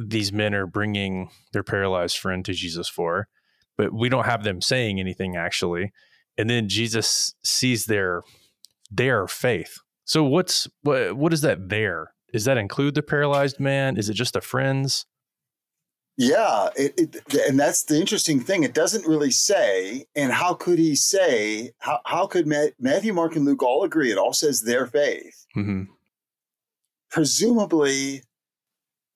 these 0.08 0.32
men 0.32 0.56
are 0.56 0.66
bringing 0.66 1.30
their 1.52 1.64
paralyzed 1.64 2.18
friend 2.18 2.46
to 2.46 2.54
Jesus 2.54 2.88
for, 2.88 3.28
but 3.78 3.94
we 3.94 4.10
don't 4.10 4.26
have 4.26 4.44
them 4.44 4.62
saying 4.62 5.00
anything 5.00 5.36
actually 5.36 5.92
and 6.40 6.50
then 6.50 6.70
Jesus 6.70 7.36
sees 7.44 7.86
their 7.86 8.24
their 8.90 9.28
faith. 9.28 9.80
So 10.06 10.24
what's 10.24 10.68
what 10.82 11.18
what 11.18 11.34
is 11.34 11.42
that 11.42 11.68
there? 11.68 12.14
Does 12.32 12.46
that 12.46 12.58
include 12.58 12.96
the 12.96 13.04
paralyzed 13.04 13.60
man? 13.60 13.98
Is 13.98 14.10
it 14.10 14.14
just 14.14 14.34
the 14.34 14.42
friends? 14.42 15.06
Yeah, 16.16 16.70
it, 16.76 16.94
it, 16.98 17.36
and 17.48 17.60
that's 17.60 17.84
the 17.84 18.00
interesting 18.00 18.40
thing. 18.40 18.64
It 18.64 18.74
doesn't 18.74 19.08
really 19.08 19.32
say. 19.32 20.06
And 20.16 20.32
how 20.32 20.54
could 20.54 20.80
he 20.80 20.96
say? 20.96 21.72
How 21.80 22.00
how 22.06 22.26
could 22.26 22.48
Matthew, 22.48 23.14
Mark, 23.14 23.36
and 23.36 23.46
Luke 23.46 23.62
all 23.62 23.84
agree? 23.84 24.12
It 24.12 24.18
all 24.18 24.34
says 24.34 24.62
their 24.62 24.88
faith. 24.88 25.46
Mm-hmm. 25.58 25.84
Presumably, 27.12 28.24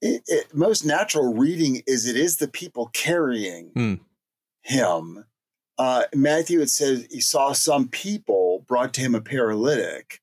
it, 0.05 0.53
most 0.53 0.85
natural 0.85 1.33
reading 1.33 1.81
is 1.87 2.07
it 2.07 2.15
is 2.15 2.37
the 2.37 2.47
people 2.47 2.89
carrying 2.93 3.71
mm. 3.71 3.99
him 4.61 5.25
uh, 5.77 6.03
Matthew 6.13 6.59
had 6.59 6.69
said 6.69 7.07
he 7.09 7.19
saw 7.19 7.53
some 7.53 7.87
people 7.87 8.63
brought 8.67 8.93
to 8.95 9.01
him 9.01 9.15
a 9.15 9.21
paralytic. 9.21 10.21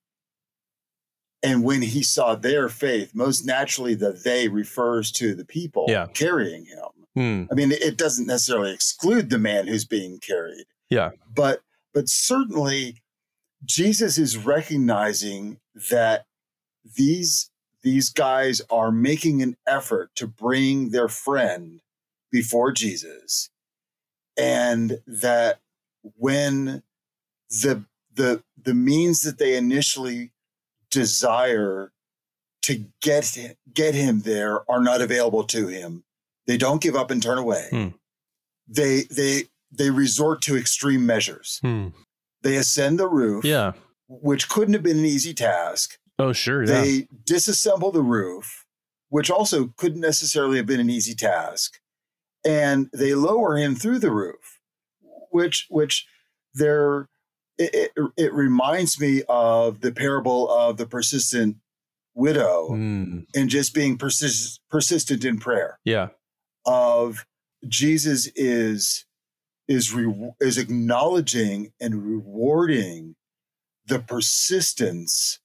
And 1.43 1.65
when 1.65 1.83
he 1.83 2.03
saw 2.03 2.35
their 2.35 2.69
faith, 2.69 3.15
most 3.15 3.45
naturally 3.45 3.95
the 3.95 4.13
they 4.13 4.49
refers 4.49 5.11
to 5.13 5.35
the 5.35 5.45
people 5.45 5.87
Yeah. 5.89 6.07
carrying 6.07 6.67
him. 6.67 7.07
Hmm. 7.15 7.45
I 7.51 7.55
mean, 7.55 7.73
it 7.73 7.97
doesn't 7.97 8.27
necessarily 8.27 8.73
exclude 8.73 9.31
the 9.31 9.39
man 9.39 9.67
who's 9.67 9.85
being 9.85 10.19
carried. 10.19 10.67
Yeah. 10.91 11.11
But 11.35 11.63
but 11.93 12.09
certainly 12.09 13.03
Jesus 13.65 14.17
is 14.19 14.37
recognizing 14.37 15.59
that 15.91 16.27
these 16.97 17.51
these 17.83 18.11
guys 18.11 18.61
are 18.71 18.91
making 18.93 19.43
an 19.43 19.57
effort 19.67 20.11
to 20.17 20.27
bring 20.27 20.91
their 20.91 21.09
friend 21.09 21.81
before 22.31 22.73
Jesus 22.73 23.51
and 24.39 25.01
that 25.07 25.59
when 26.17 26.83
the 27.49 27.85
the 28.15 28.43
the 28.63 28.75
means 28.75 29.23
that 29.23 29.39
they 29.39 29.57
initially 29.57 30.31
desire 30.91 31.93
to 32.63 32.85
get 33.01 33.37
get 33.73 33.95
him 33.95 34.21
there 34.21 34.71
are 34.71 34.81
not 34.81 35.01
available 35.01 35.45
to 35.45 35.69
him 35.69 36.05
they 36.47 36.57
don't 36.57 36.83
give 36.83 36.95
up 36.95 37.11
and 37.11 37.23
turn 37.23 37.39
away 37.39 37.67
Hmm. 37.71 37.89
they 38.69 39.03
they 39.11 39.45
they 39.73 39.91
resort 39.91 40.43
to 40.43 40.57
extreme 40.57 41.07
measures 41.07 41.59
Hmm. 41.63 41.89
they 42.43 42.57
ascend 42.57 42.99
the 42.99 43.09
roof 43.09 43.45
Yeah. 43.45 43.73
which 44.09 44.49
couldn't 44.49 44.75
have 44.75 44.83
been 44.83 44.99
an 44.99 45.05
easy 45.07 45.33
task 45.35 45.99
Oh, 46.21 46.33
sure. 46.33 46.65
Yeah. 46.65 46.81
they 46.81 47.09
disassemble 47.25 47.93
the 47.93 48.03
roof, 48.03 48.67
which 49.09 49.31
also 49.31 49.73
couldn't 49.77 50.01
necessarily 50.01 50.57
have 50.59 50.67
been 50.67 50.81
an 50.81 50.91
easy 50.91 51.15
task, 51.15 51.81
and 52.45 52.89
they 52.93 53.15
lower 53.15 53.57
him 53.57 53.75
through 53.75 53.99
the 53.99 54.11
roof, 54.13 54.61
which 55.31 55.67
which 55.71 56.07
they're 56.55 57.09
it, 57.59 57.91
it, 57.97 58.11
it 58.17 58.33
reminds 58.33 58.99
me 59.01 59.23
of 59.29 59.81
the 59.83 59.93
parable 59.93 60.51
of 60.51 60.77
the 60.79 60.87
persistent 60.87 61.57
widow 62.15 62.69
Hmm. 62.69 63.21
and 63.35 63.49
just 63.51 63.75
being 63.75 63.97
persist, 63.99 64.61
persistent 64.71 65.25
in 65.25 65.39
prayer 65.39 65.79
Yeah. 65.85 66.09
of 66.67 67.27
Jesus 67.69 68.29
is 68.35 69.05
is 69.69 69.93
re, 69.93 70.33
is 70.41 70.59
acknowledging 70.59 71.73
and 71.81 72.03
rewarding 72.05 73.15
the 73.87 73.99
persistence 74.01 75.40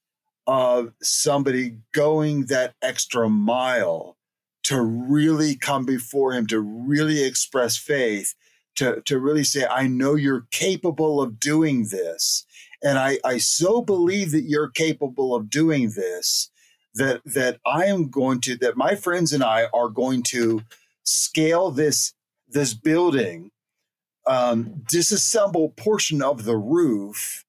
of 0.47 0.93
somebody 1.01 1.77
going 1.91 2.45
that 2.45 2.75
extra 2.81 3.29
mile 3.29 4.17
to 4.63 4.81
really 4.81 5.55
come 5.55 5.85
before 5.85 6.33
him 6.33 6.47
to 6.47 6.59
really 6.59 7.23
express 7.23 7.77
faith 7.77 8.33
to 8.75 9.01
to 9.05 9.19
really 9.19 9.43
say 9.43 9.65
I 9.65 9.87
know 9.87 10.15
you're 10.15 10.47
capable 10.51 11.21
of 11.21 11.39
doing 11.39 11.87
this 11.89 12.45
and 12.83 12.97
I 12.97 13.19
I 13.23 13.37
so 13.37 13.81
believe 13.81 14.31
that 14.31 14.43
you're 14.43 14.69
capable 14.69 15.35
of 15.35 15.49
doing 15.49 15.91
this 15.91 16.49
that 16.95 17.21
that 17.25 17.59
I 17.65 17.85
am 17.85 18.09
going 18.09 18.41
to 18.41 18.55
that 18.57 18.77
my 18.77 18.95
friends 18.95 19.33
and 19.33 19.43
I 19.43 19.67
are 19.73 19.89
going 19.89 20.23
to 20.23 20.61
scale 21.03 21.71
this 21.71 22.13
this 22.47 22.73
building 22.73 23.51
um, 24.27 24.83
disassemble 24.91 25.75
portion 25.75 26.21
of 26.21 26.45
the 26.45 26.57
roof 26.57 27.44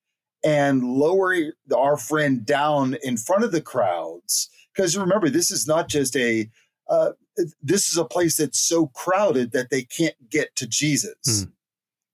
and 0.46 0.82
lower 0.84 1.34
our 1.76 1.96
friend 1.96 2.46
down 2.46 2.96
in 3.02 3.16
front 3.16 3.42
of 3.44 3.50
the 3.52 3.60
crowds 3.60 4.48
because 4.74 4.96
remember 4.96 5.28
this 5.28 5.50
is 5.50 5.66
not 5.66 5.88
just 5.88 6.14
a 6.16 6.48
uh, 6.88 7.10
this 7.62 7.88
is 7.88 7.96
a 7.98 8.04
place 8.04 8.36
that's 8.36 8.60
so 8.60 8.86
crowded 8.88 9.50
that 9.52 9.70
they 9.70 9.82
can't 9.82 10.14
get 10.30 10.54
to 10.56 10.66
jesus 10.66 11.14
Hmm. 11.44 11.50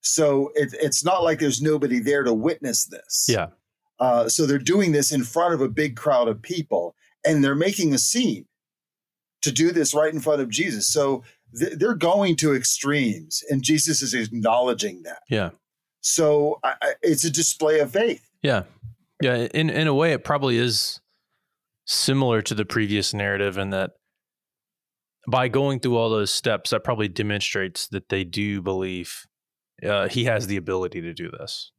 so 0.01 0.51
it, 0.55 0.75
it's 0.81 1.05
not 1.05 1.23
like 1.23 1.39
there's 1.41 1.61
nobody 1.63 1.99
there 2.01 2.23
to 2.23 2.33
witness 2.33 2.87
this 2.87 3.27
Yeah. 3.29 3.49
uh, 4.01 4.29
so 4.29 4.47
they're 4.47 4.59
doing 4.59 4.93
this 4.93 5.13
in 5.13 5.25
front 5.25 5.53
of 5.55 5.61
a 5.61 5.69
big 5.69 5.97
crowd 5.97 6.27
of 6.29 6.41
people 6.43 6.95
and 7.25 7.45
they're 7.45 7.55
making 7.55 7.93
a 7.95 7.99
scene 7.99 8.47
to 9.43 9.53
do 9.53 9.73
this 9.73 9.93
right 9.95 10.13
in 10.15 10.21
front 10.21 10.41
of 10.41 10.49
Jesus. 10.49 10.87
So 10.87 11.25
th- 11.59 11.73
they're 11.79 11.95
going 11.97 12.37
to 12.37 12.55
extremes 12.55 13.43
and 13.51 13.61
Jesus 13.63 14.01
is 14.03 14.15
acknowledging 14.15 15.03
that. 15.03 15.23
Yeah. 15.29 15.51
So 16.03 16.59
I, 16.63 16.75
it's 17.01 17.25
a 17.25 17.31
display 17.31 17.81
of 17.81 17.93
faith. 17.93 18.29
Yeah. 18.43 18.65
Yeah. 19.23 19.49
In 19.55 19.71
in 19.71 19.87
a 19.87 19.95
way, 19.95 20.13
it 20.13 20.25
probably 20.25 20.59
is 20.59 21.01
similar 21.87 22.43
to 22.43 22.55
the 22.55 22.65
previous 22.65 23.15
narrative 23.15 23.57
in 23.57 23.71
that 23.71 23.93
by 25.29 25.49
going 25.49 25.81
through 25.81 25.97
all 25.97 26.11
those 26.11 26.33
steps, 26.33 26.71
that 26.71 26.85
probably 26.85 27.09
demonstrates 27.09 27.87
that 27.89 28.09
they 28.09 28.25
do 28.25 28.61
believe 28.61 29.27
uh, 29.87 30.09
he 30.09 30.25
has 30.25 30.49
the 30.49 30.57
ability 30.57 31.01
to 31.01 31.15
do 31.15 31.31
this. 31.31 31.71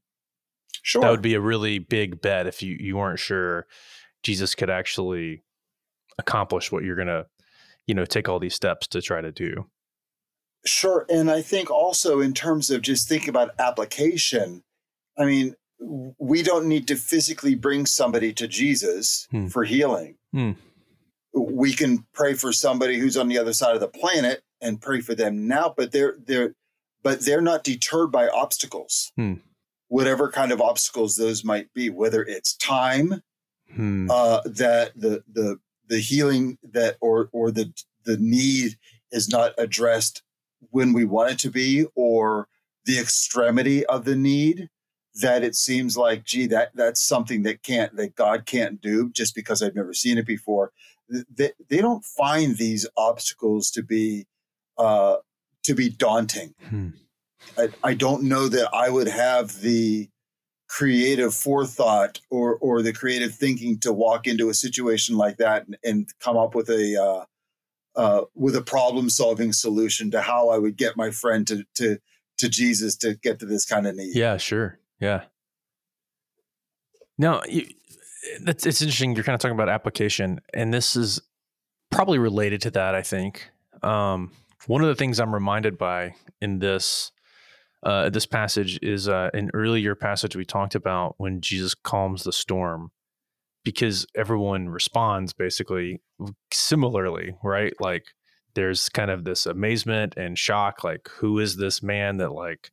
Sure. 0.82 1.02
That 1.02 1.12
would 1.12 1.22
be 1.22 1.36
a 1.36 1.42
really 1.42 1.80
big 1.80 2.22
bet 2.22 2.48
if 2.48 2.64
you, 2.64 2.76
you 2.80 2.98
weren't 2.98 3.20
sure 3.20 3.68
Jesus 4.24 4.56
could 4.56 4.70
actually 4.70 5.44
accomplish 6.18 6.72
what 6.72 6.84
you're 6.84 6.96
gonna, 6.96 7.26
you 7.86 7.94
know, 7.94 8.06
take 8.06 8.30
all 8.30 8.40
these 8.40 8.56
steps 8.56 8.88
to 8.88 9.02
try 9.02 9.22
to 9.22 9.32
do. 9.32 9.70
Sure. 10.66 11.06
And 11.10 11.30
I 11.30 11.42
think 11.42 11.70
also 11.70 12.20
in 12.22 12.34
terms 12.34 12.70
of 12.70 12.82
just 12.82 13.08
thinking 13.10 13.30
about 13.30 13.52
application, 13.60 14.64
I 15.18 15.26
mean, 15.26 15.56
we 16.18 16.42
don't 16.42 16.68
need 16.68 16.88
to 16.88 16.96
physically 16.96 17.56
bring 17.56 17.86
somebody 17.86 18.32
to 18.34 18.48
Jesus 18.48 19.28
Hmm. 19.32 19.48
for 19.48 19.64
healing. 19.66 20.16
Hmm. 20.32 20.52
We 21.34 21.74
can 21.74 22.06
pray 22.14 22.36
for 22.36 22.54
somebody 22.54 23.00
who's 23.00 23.18
on 23.18 23.28
the 23.28 23.38
other 23.40 23.54
side 23.54 23.74
of 23.76 23.82
the 23.82 23.88
planet 23.88 24.44
and 24.62 24.82
pray 24.82 25.02
for 25.02 25.16
them 25.16 25.48
now, 25.48 25.74
but 25.76 25.92
they're 25.92 26.16
they're 26.26 26.56
but 27.02 27.22
they're 27.26 27.42
not 27.42 27.66
deterred 27.66 28.12
by 28.12 28.30
obstacles. 28.30 29.12
Hmm. 29.18 29.34
Whatever 29.90 30.32
kind 30.32 30.52
of 30.54 30.62
obstacles 30.62 31.18
those 31.18 31.44
might 31.44 31.74
be, 31.74 31.90
whether 31.90 32.24
it's 32.24 32.56
time, 32.56 33.22
Hmm. 33.76 34.10
uh, 34.10 34.42
that 34.46 34.94
the 34.96 35.24
the 35.32 35.60
the 35.88 36.00
healing 36.00 36.58
that 36.64 36.96
or 37.02 37.30
or 37.34 37.52
the 37.52 37.74
the 38.06 38.18
need 38.18 38.78
is 39.12 39.28
not 39.28 39.54
addressed 39.58 40.22
when 40.72 40.94
we 40.94 41.06
want 41.06 41.32
it 41.32 41.40
to 41.40 41.52
be, 41.52 41.86
or 41.96 42.48
the 42.86 43.00
extremity 43.00 43.86
of 43.86 44.06
the 44.06 44.16
need 44.16 44.70
that 45.22 45.44
it 45.44 45.56
seems 45.56 45.96
like, 45.96 46.24
gee, 46.24 46.48
that 46.48 46.72
that's 46.76 47.02
something 47.02 47.44
that 47.44 47.64
can't 47.64 47.96
that 47.96 48.16
God 48.16 48.46
can't 48.46 48.82
do 48.82 49.10
just 49.12 49.36
because 49.36 49.62
I've 49.62 49.76
never 49.76 49.94
seen 49.94 50.18
it 50.18 50.26
before. 50.26 50.72
They, 51.10 51.52
they 51.70 51.78
don't 51.78 52.04
find 52.04 52.58
these 52.58 52.88
obstacles 52.98 53.70
to 53.72 53.84
be 53.84 54.26
uh, 54.78 55.18
to 55.64 55.76
be 55.76 55.90
daunting. 55.90 56.56
Hmm. 56.70 56.90
I, 57.58 57.70
I 57.84 57.94
don't 57.94 58.24
know 58.24 58.48
that 58.48 58.70
I 58.74 58.90
would 58.90 59.08
have 59.08 59.62
the 59.62 60.10
creative 60.68 61.36
forethought 61.36 62.20
or 62.32 62.56
or 62.58 62.82
the 62.82 62.94
creative 62.94 63.36
thinking 63.36 63.78
to 63.80 63.94
walk 63.94 64.26
into 64.26 64.50
a 64.50 64.54
situation 64.54 65.18
like 65.18 65.38
that 65.38 65.68
and, 65.68 65.78
and 65.84 66.10
come 66.20 66.38
up 66.38 66.56
with 66.56 66.70
a 66.70 67.02
uh, 67.02 67.26
uh, 67.96 68.22
with 68.36 68.56
a 68.56 68.62
problem 68.62 69.10
solving 69.10 69.54
solution 69.54 70.12
to 70.12 70.22
how 70.22 70.50
I 70.50 70.58
would 70.58 70.78
get 70.78 70.98
my 70.98 71.12
friend 71.12 71.46
to 71.48 71.66
to 71.76 72.00
to 72.38 72.50
Jesus 72.50 72.96
to 72.98 73.16
get 73.16 73.40
to 73.40 73.46
this 73.46 73.66
kind 73.66 73.88
of 73.88 73.96
need. 73.96 74.16
Yeah, 74.16 74.38
sure. 74.38 74.80
Yeah. 75.00 75.24
Now, 77.18 77.42
you, 77.48 77.68
that's 78.42 78.66
it's 78.66 78.82
interesting. 78.82 79.16
You're 79.16 79.24
kind 79.24 79.36
of 79.36 79.42
talking 79.42 79.56
about 79.56 79.70
application, 79.70 80.42
and 80.54 80.74
this 80.74 80.96
is 80.96 81.22
probably 81.92 82.18
related 82.18 82.62
to 82.62 82.72
that. 82.72 82.96
I 82.96 83.02
think 83.02 83.50
um, 83.84 84.32
one 84.68 84.82
of 84.82 84.88
the 84.88 84.96
things 84.96 85.20
I'm 85.20 85.34
reminded 85.34 85.78
by 85.78 86.16
in 86.42 86.60
this 86.60 87.12
uh, 87.84 88.10
this 88.10 88.26
passage 88.26 88.80
is 88.82 89.08
uh, 89.10 89.30
an 89.34 89.52
earlier 89.54 89.94
passage 89.94 90.36
we 90.36 90.46
talked 90.46 90.74
about 90.74 91.16
when 91.18 91.42
Jesus 91.42 91.76
calms 91.76 92.24
the 92.24 92.32
storm, 92.32 92.92
because 93.64 94.06
everyone 94.16 94.70
responds 94.70 95.34
basically 95.34 96.02
similarly, 96.52 97.36
right? 97.44 97.74
Like 97.80 98.04
there's 98.56 98.90
kind 98.90 99.10
of 99.10 99.24
this 99.24 99.46
amazement 99.46 100.16
and 100.18 100.38
shock, 100.38 100.84
like 100.84 101.10
who 101.20 101.40
is 101.40 101.56
this 101.56 101.82
man 101.82 102.18
that 102.18 102.32
like 102.32 102.72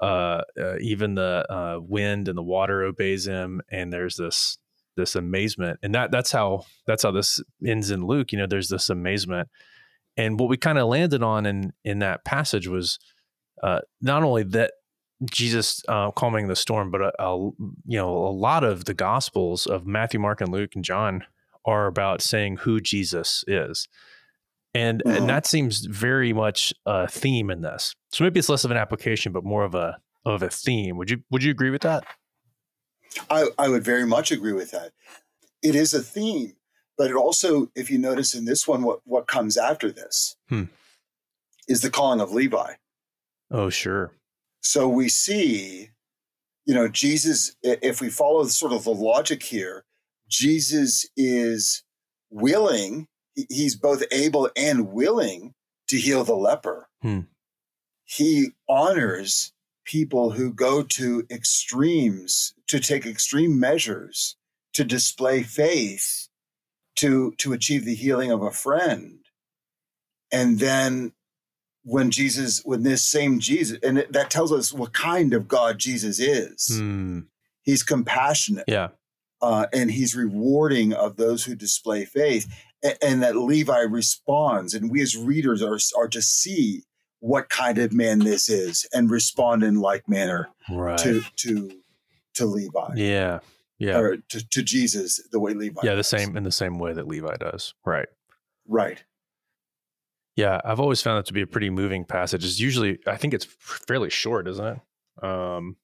uh, 0.00 0.42
uh, 0.60 0.76
even 0.80 1.14
the 1.14 1.46
uh, 1.50 1.78
wind 1.80 2.28
and 2.28 2.36
the 2.36 2.42
water 2.42 2.82
obeys 2.82 3.26
him, 3.26 3.60
and 3.70 3.92
there's 3.92 4.16
this 4.16 4.58
this 4.96 5.16
amazement, 5.16 5.78
and 5.82 5.94
that 5.94 6.10
that's 6.10 6.32
how 6.32 6.64
that's 6.86 7.02
how 7.02 7.10
this 7.10 7.40
ends 7.66 7.90
in 7.90 8.06
Luke. 8.06 8.32
You 8.32 8.38
know, 8.38 8.46
there's 8.46 8.68
this 8.68 8.90
amazement, 8.90 9.48
and 10.16 10.38
what 10.38 10.48
we 10.48 10.56
kind 10.56 10.78
of 10.78 10.88
landed 10.88 11.22
on 11.22 11.46
in 11.46 11.72
in 11.84 12.00
that 12.00 12.24
passage 12.24 12.68
was 12.68 12.98
uh, 13.62 13.80
not 14.00 14.22
only 14.22 14.42
that 14.42 14.72
Jesus 15.30 15.82
uh, 15.88 16.10
calming 16.12 16.48
the 16.48 16.56
storm, 16.56 16.90
but 16.90 17.00
a, 17.00 17.12
a 17.22 17.36
you 17.36 17.98
know 17.98 18.10
a 18.16 18.30
lot 18.30 18.64
of 18.64 18.84
the 18.84 18.94
Gospels 18.94 19.66
of 19.66 19.86
Matthew, 19.86 20.20
Mark, 20.20 20.40
and 20.40 20.50
Luke 20.52 20.74
and 20.74 20.84
John 20.84 21.24
are 21.64 21.86
about 21.86 22.20
saying 22.22 22.58
who 22.58 22.80
Jesus 22.80 23.44
is. 23.46 23.88
And, 24.76 25.02
Mhm. 25.06 25.16
and 25.18 25.28
that 25.28 25.46
seems 25.46 25.86
very 25.86 26.32
much 26.32 26.74
a 26.84 27.06
theme 27.06 27.48
in 27.48 27.60
this. 27.60 27.94
So 28.12 28.24
maybe 28.24 28.40
it's 28.40 28.48
less 28.48 28.64
of 28.64 28.70
an 28.72 28.76
application, 28.76 29.32
but 29.32 29.44
more 29.44 29.64
of 29.64 29.74
a 29.74 29.98
of 30.26 30.42
a 30.42 30.50
theme. 30.50 30.96
Would 30.96 31.10
you 31.10 31.22
would 31.30 31.42
you 31.42 31.50
agree 31.50 31.70
with 31.70 31.82
that? 31.82 32.04
I, 33.30 33.48
I 33.58 33.68
would 33.68 33.84
very 33.84 34.06
much 34.06 34.32
agree 34.32 34.52
with 34.52 34.72
that. 34.72 34.90
It 35.62 35.74
is 35.74 35.94
a 35.94 36.02
theme, 36.02 36.56
but 36.98 37.10
it 37.10 37.14
also, 37.16 37.70
if 37.76 37.90
you 37.90 37.98
notice 37.98 38.34
in 38.34 38.44
this 38.44 38.66
one, 38.66 38.82
what 38.82 39.00
what 39.04 39.26
comes 39.26 39.56
after 39.56 39.90
this 39.92 40.36
Hmm. 40.48 40.64
is 41.68 41.80
the 41.80 41.90
calling 41.90 42.20
of 42.20 42.32
Levi. 42.32 42.74
Oh, 43.50 43.70
sure. 43.70 44.12
So 44.64 44.88
we 44.88 45.08
see, 45.08 45.90
you 46.64 46.74
know, 46.74 46.88
Jesus, 46.88 47.54
if 47.62 48.00
we 48.00 48.10
follow 48.10 48.44
sort 48.46 48.72
of 48.72 48.84
the 48.84 48.90
logic 48.90 49.42
here, 49.42 49.84
Jesus 50.28 51.06
is 51.16 51.84
willing, 52.30 53.06
he's 53.48 53.76
both 53.76 54.02
able 54.10 54.50
and 54.56 54.88
willing 54.88 55.54
to 55.88 55.96
heal 55.96 56.24
the 56.24 56.34
leper. 56.34 56.88
Hmm. 57.02 57.20
He 58.04 58.52
honors 58.68 59.52
people 59.84 60.30
who 60.30 60.50
go 60.50 60.82
to 60.82 61.26
extremes, 61.30 62.54
to 62.68 62.80
take 62.80 63.04
extreme 63.06 63.60
measures 63.60 64.36
to 64.74 64.84
display 64.84 65.42
faith 65.42 66.28
to 66.96 67.32
to 67.38 67.52
achieve 67.52 67.84
the 67.84 67.94
healing 67.94 68.30
of 68.30 68.42
a 68.42 68.50
friend 68.50 69.20
and 70.30 70.58
then 70.58 71.12
when 71.84 72.10
jesus 72.10 72.62
when 72.64 72.82
this 72.82 73.02
same 73.02 73.38
jesus 73.38 73.78
and 73.82 73.98
it, 73.98 74.12
that 74.12 74.30
tells 74.30 74.50
us 74.52 74.72
what 74.72 74.92
kind 74.92 75.32
of 75.34 75.46
god 75.46 75.78
jesus 75.78 76.18
is 76.18 76.68
Mm, 76.80 77.26
he's 77.62 77.82
compassionate 77.82 78.64
yeah. 78.66 78.88
uh, 79.42 79.66
and 79.72 79.90
he's 79.90 80.14
rewarding 80.16 80.92
of 80.92 81.16
those 81.16 81.44
who 81.44 81.54
display 81.54 82.04
faith 82.04 82.46
and, 82.82 82.96
and 83.02 83.22
that 83.22 83.36
levi 83.36 83.80
responds 83.80 84.72
and 84.74 84.90
we 84.90 85.02
as 85.02 85.16
readers 85.16 85.62
are, 85.62 85.78
are 85.96 86.08
to 86.08 86.22
see 86.22 86.82
what 87.20 87.48
kind 87.48 87.78
of 87.78 87.92
man 87.92 88.18
this 88.20 88.48
is 88.48 88.86
and 88.92 89.10
respond 89.10 89.62
in 89.62 89.76
like 89.80 90.08
manner 90.08 90.48
Right. 90.70 90.98
to 90.98 91.22
to 91.36 91.70
to 92.34 92.46
levi 92.46 92.94
yeah. 92.96 93.40
Yeah. 93.78 93.98
or 93.98 94.16
to, 94.16 94.48
to 94.48 94.62
jesus 94.62 95.20
the 95.32 95.38
way 95.40 95.52
levi 95.52 95.80
Yeah. 95.84 95.92
The 95.92 95.96
does. 95.98 96.06
same 96.08 96.36
in 96.36 96.44
the 96.44 96.52
same 96.52 96.78
way 96.78 96.92
that 96.94 97.06
Levi 97.06 97.36
does. 97.36 97.74
Right. 97.84 98.08
right 98.66 99.02
Yeah. 100.36 100.60
I've 100.64 100.80
always 100.80 101.02
found 101.02 101.18
that 101.18 101.26
to 101.26 101.32
be 101.32 101.42
a 101.42 101.46
pretty 101.46 101.70
moving 101.70 102.04
passage. 102.04 102.44
It's 102.44 102.58
usually, 102.60 102.98
I 103.06 103.16
think 103.16 103.34
it's 103.34 103.44
fairly 103.44 104.10
short, 104.10 104.48
isn't 104.48 104.66
it? 104.66 105.24
Um, 105.24 105.76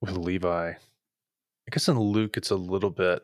with 0.00 0.16
Levi. 0.16 0.72
I 0.72 1.70
guess 1.70 1.88
in 1.88 1.98
Luke, 1.98 2.36
it's 2.36 2.50
a 2.50 2.56
little 2.56 2.90
bit, 2.90 3.22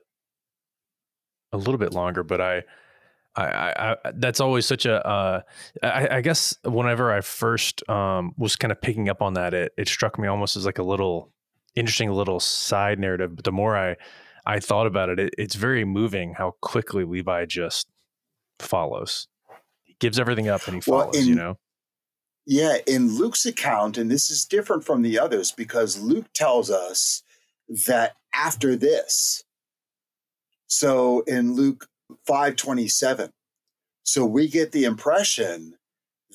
a 1.52 1.56
little 1.56 1.78
bit 1.78 1.92
longer, 1.92 2.22
but 2.22 2.40
I, 2.40 2.62
I, 3.36 3.44
I, 3.44 3.92
I 3.92 3.96
that's 4.14 4.40
always 4.40 4.66
such 4.66 4.86
a, 4.86 5.06
uh, 5.06 5.40
I, 5.82 6.16
I 6.16 6.20
guess 6.20 6.56
whenever 6.64 7.12
I 7.12 7.20
first, 7.20 7.88
um, 7.88 8.32
was 8.36 8.56
kind 8.56 8.72
of 8.72 8.80
picking 8.80 9.08
up 9.08 9.22
on 9.22 9.34
that, 9.34 9.54
it, 9.54 9.72
it 9.78 9.88
struck 9.88 10.18
me 10.18 10.28
almost 10.28 10.56
as 10.56 10.66
like 10.66 10.78
a 10.78 10.82
little 10.82 11.32
interesting 11.74 12.10
little 12.10 12.40
side 12.40 12.98
narrative. 12.98 13.34
But 13.34 13.44
the 13.44 13.52
more 13.52 13.76
I, 13.76 13.96
I 14.46 14.60
thought 14.60 14.86
about 14.86 15.08
it, 15.08 15.18
it 15.18 15.34
it's 15.38 15.54
very 15.54 15.84
moving 15.84 16.34
how 16.34 16.54
quickly 16.60 17.04
Levi 17.04 17.46
just 17.46 17.88
follows. 18.58 19.26
Gives 20.00 20.18
everything 20.18 20.48
up 20.48 20.66
and 20.66 20.76
he 20.76 20.90
Well, 20.90 21.10
follows, 21.10 21.26
you 21.26 21.34
know? 21.34 21.58
Yeah, 22.46 22.76
in 22.86 23.16
Luke's 23.16 23.46
account, 23.46 23.96
and 23.96 24.10
this 24.10 24.30
is 24.30 24.44
different 24.44 24.84
from 24.84 25.02
the 25.02 25.18
others 25.18 25.50
because 25.50 26.00
Luke 26.00 26.26
tells 26.34 26.70
us 26.70 27.22
that 27.86 28.16
after 28.34 28.76
this, 28.76 29.42
so 30.66 31.20
in 31.22 31.54
Luke 31.54 31.88
527, 32.26 33.30
so 34.02 34.26
we 34.26 34.48
get 34.48 34.72
the 34.72 34.84
impression 34.84 35.74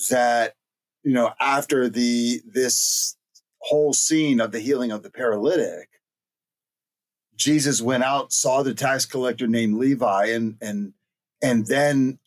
that, 0.09 0.55
you 1.03 1.13
know, 1.13 1.31
after 1.39 1.87
the 1.87 2.41
this 2.45 3.15
whole 3.59 3.93
scene 3.93 4.39
of 4.39 4.51
the 4.51 4.59
healing 4.59 4.91
of 4.91 5.03
the 5.03 5.11
paralytic, 5.11 5.89
Jesus 7.35 7.81
went 7.81 8.03
out, 8.03 8.33
saw 8.33 8.63
the 8.63 8.73
tax 8.73 9.05
collector 9.05 9.47
named 9.47 9.75
Levi, 9.75 10.25
and 10.27 10.57
and 10.61 10.93
and 11.43 11.67
then 11.67 12.17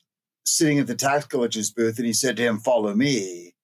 sitting 0.45 0.79
at 0.79 0.87
the 0.87 0.95
tax 0.95 1.27
collector's 1.27 1.71
booth, 1.71 1.99
and 1.99 2.07
he 2.07 2.13
said 2.13 2.37
to 2.37 2.43
him, 2.43 2.59
Follow 2.59 2.95
me 2.95 3.55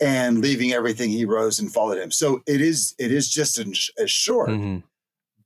and 0.00 0.40
leaving 0.40 0.72
everything 0.72 1.08
he 1.10 1.24
rose 1.24 1.58
and 1.58 1.72
followed 1.72 1.96
him 1.96 2.10
so 2.10 2.42
it 2.46 2.60
is 2.60 2.94
it 2.98 3.10
is 3.10 3.30
just 3.30 3.58
as, 3.58 3.88
as 3.96 4.10
short 4.10 4.50
Mhm. 4.50 4.82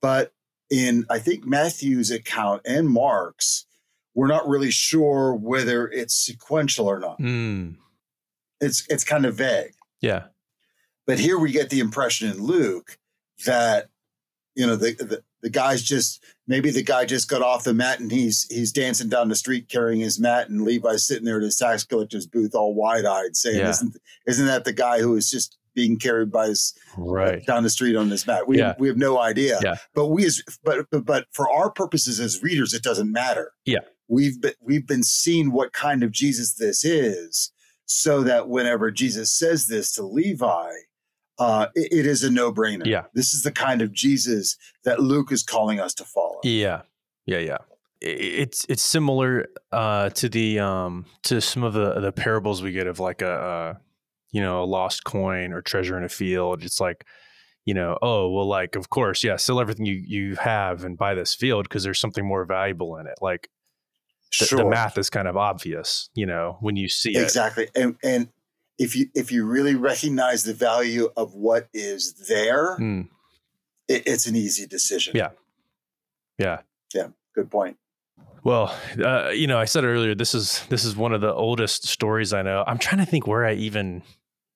but 0.00 0.32
in 0.68 1.04
i 1.08 1.20
think 1.20 1.46
matthew's 1.46 2.10
account 2.10 2.60
and 2.64 2.88
mark's 2.88 3.64
we're 4.12 4.26
not 4.26 4.48
really 4.48 4.72
sure 4.72 5.36
whether 5.36 5.86
it's 5.86 6.14
sequential 6.16 6.88
or 6.88 6.98
not 6.98 7.20
Mm. 7.20 7.76
it's 8.60 8.84
it's 8.88 9.04
kind 9.04 9.24
of 9.24 9.36
vague 9.36 9.74
Yeah. 10.00 10.24
but 11.06 11.20
here 11.20 11.38
we 11.38 11.52
get 11.52 11.70
the 11.70 11.78
impression 11.78 12.28
in 12.28 12.42
luke 12.42 12.98
that 13.46 13.88
you 14.56 14.66
know 14.66 14.74
the, 14.74 14.94
the 14.94 15.22
the 15.42 15.50
guy's 15.50 15.82
just 15.82 16.22
maybe 16.46 16.70
the 16.70 16.82
guy 16.82 17.04
just 17.04 17.28
got 17.28 17.42
off 17.42 17.64
the 17.64 17.74
mat 17.74 18.00
and 18.00 18.10
he's 18.12 18.46
he's 18.50 18.72
dancing 18.72 19.08
down 19.08 19.28
the 19.28 19.34
street 19.36 19.68
carrying 19.68 20.00
his 20.00 20.18
mat 20.20 20.48
and 20.48 20.62
levi's 20.62 21.06
sitting 21.06 21.24
there 21.24 21.38
at 21.38 21.42
his 21.42 21.56
tax 21.56 21.84
collector's 21.84 22.26
booth 22.26 22.54
all 22.54 22.74
wide-eyed 22.74 23.36
saying 23.36 23.58
Yeah. 23.58 23.70
isn't 23.70 23.96
isn't 24.26 24.46
that 24.46 24.64
the 24.64 24.72
guy 24.72 25.00
who 25.00 25.16
is 25.16 25.30
just 25.30 25.56
being 25.74 25.98
carried 25.98 26.32
by 26.32 26.48
his 26.48 26.74
Right. 26.98 27.46
down 27.46 27.62
the 27.62 27.70
street 27.70 27.94
on 27.94 28.08
this 28.10 28.26
mat. 28.26 28.48
We 28.48 28.58
Yeah. 28.58 28.74
we 28.78 28.88
have 28.88 28.96
no 28.96 29.20
idea. 29.20 29.58
Yeah. 29.62 29.76
But 29.94 30.06
we 30.08 30.26
as 30.26 30.42
but, 30.64 30.86
but 30.90 31.04
but 31.06 31.26
for 31.32 31.48
our 31.48 31.70
purposes 31.70 32.18
as 32.20 32.42
readers, 32.42 32.74
it 32.74 32.82
doesn't 32.82 33.10
matter. 33.12 33.52
Yeah. 33.64 33.78
We've 34.08 34.40
been 34.40 34.54
we've 34.60 34.86
been 34.86 35.04
seeing 35.04 35.52
what 35.52 35.72
kind 35.72 36.02
of 36.02 36.10
Jesus 36.10 36.54
this 36.54 36.84
is, 36.84 37.52
so 37.86 38.22
that 38.24 38.48
whenever 38.48 38.90
Jesus 38.90 39.30
says 39.30 39.68
this 39.68 39.92
to 39.92 40.02
Levi, 40.02 40.70
uh, 41.40 41.66
it- 41.74 41.92
it 41.92 42.06
is 42.06 42.22
a 42.22 42.30
no 42.30 42.52
brainer. 42.52 42.86
Yeah. 42.86 43.04
This 43.14 43.34
is 43.34 43.42
the 43.42 43.50
kind 43.50 43.82
of 43.82 43.92
Jesus 43.92 44.56
that 44.84 45.00
Luke 45.00 45.32
is 45.32 45.42
calling 45.42 45.80
us 45.80 45.94
to 45.94 46.04
follow. 46.04 46.38
Yeah. 46.44 46.82
Yeah. 47.26 47.38
Yeah. 47.38 47.58
It's 48.02 48.64
it's 48.68 48.82
similar 48.82 49.46
uh, 49.72 50.08
to 50.10 50.28
the 50.28 50.58
um, 50.60 51.04
to 51.24 51.40
some 51.40 51.62
of 51.64 51.74
the 51.74 52.00
the 52.00 52.12
parables 52.12 52.62
we 52.62 52.72
get 52.72 52.86
of 52.86 52.98
like 52.98 53.20
a 53.20 53.30
uh, 53.30 53.74
you 54.30 54.40
know 54.40 54.62
a 54.62 54.64
lost 54.64 55.04
coin 55.04 55.52
or 55.52 55.60
treasure 55.60 55.98
in 55.98 56.04
a 56.04 56.08
field. 56.08 56.62
It's 56.64 56.80
like 56.80 57.04
you 57.66 57.74
know 57.74 57.98
oh 58.00 58.30
well 58.30 58.46
like 58.46 58.74
of 58.74 58.88
course 58.88 59.22
yeah 59.22 59.36
sell 59.36 59.60
everything 59.60 59.84
you 59.84 60.02
you 60.02 60.36
have 60.36 60.82
and 60.82 60.96
buy 60.96 61.14
this 61.14 61.34
field 61.34 61.64
because 61.68 61.84
there's 61.84 62.00
something 62.00 62.24
more 62.26 62.46
valuable 62.46 62.96
in 62.96 63.06
it. 63.06 63.18
Like 63.20 63.50
the, 64.38 64.46
sure. 64.46 64.58
the 64.60 64.64
math 64.64 64.96
is 64.96 65.10
kind 65.10 65.28
of 65.28 65.36
obvious 65.36 66.08
you 66.14 66.24
know 66.24 66.56
when 66.60 66.76
you 66.76 66.88
see 66.88 67.14
it. 67.14 67.22
Exactly. 67.22 67.68
And 67.74 67.96
and 68.02 68.28
if 68.80 68.96
you 68.96 69.06
if 69.14 69.30
you 69.30 69.44
really 69.44 69.74
recognize 69.74 70.42
the 70.42 70.54
value 70.54 71.10
of 71.16 71.34
what 71.34 71.68
is 71.74 72.14
there, 72.28 72.78
Mm, 72.78 73.08
it, 73.86 74.02
it's 74.06 74.26
an 74.26 74.34
easy 74.34 74.66
decision. 74.66 75.12
Yeah. 75.14 75.30
yeah. 76.38 76.62
Yeah. 76.94 77.08
Good 77.34 77.50
point. 77.50 77.76
Well, 78.42 78.74
uh, 79.04 79.28
you 79.28 79.46
know, 79.46 79.58
I 79.58 79.66
said 79.66 79.84
earlier 79.84 80.14
this 80.14 80.34
is 80.34 80.64
this 80.70 80.84
is 80.84 80.96
one 80.96 81.12
of 81.12 81.20
the 81.20 81.32
oldest 81.32 81.86
stories 81.86 82.32
I 82.32 82.40
know. 82.40 82.64
I'm 82.66 82.78
trying 82.78 83.04
to 83.04 83.10
think 83.10 83.26
where 83.26 83.44
I 83.44 83.52
even 83.52 84.02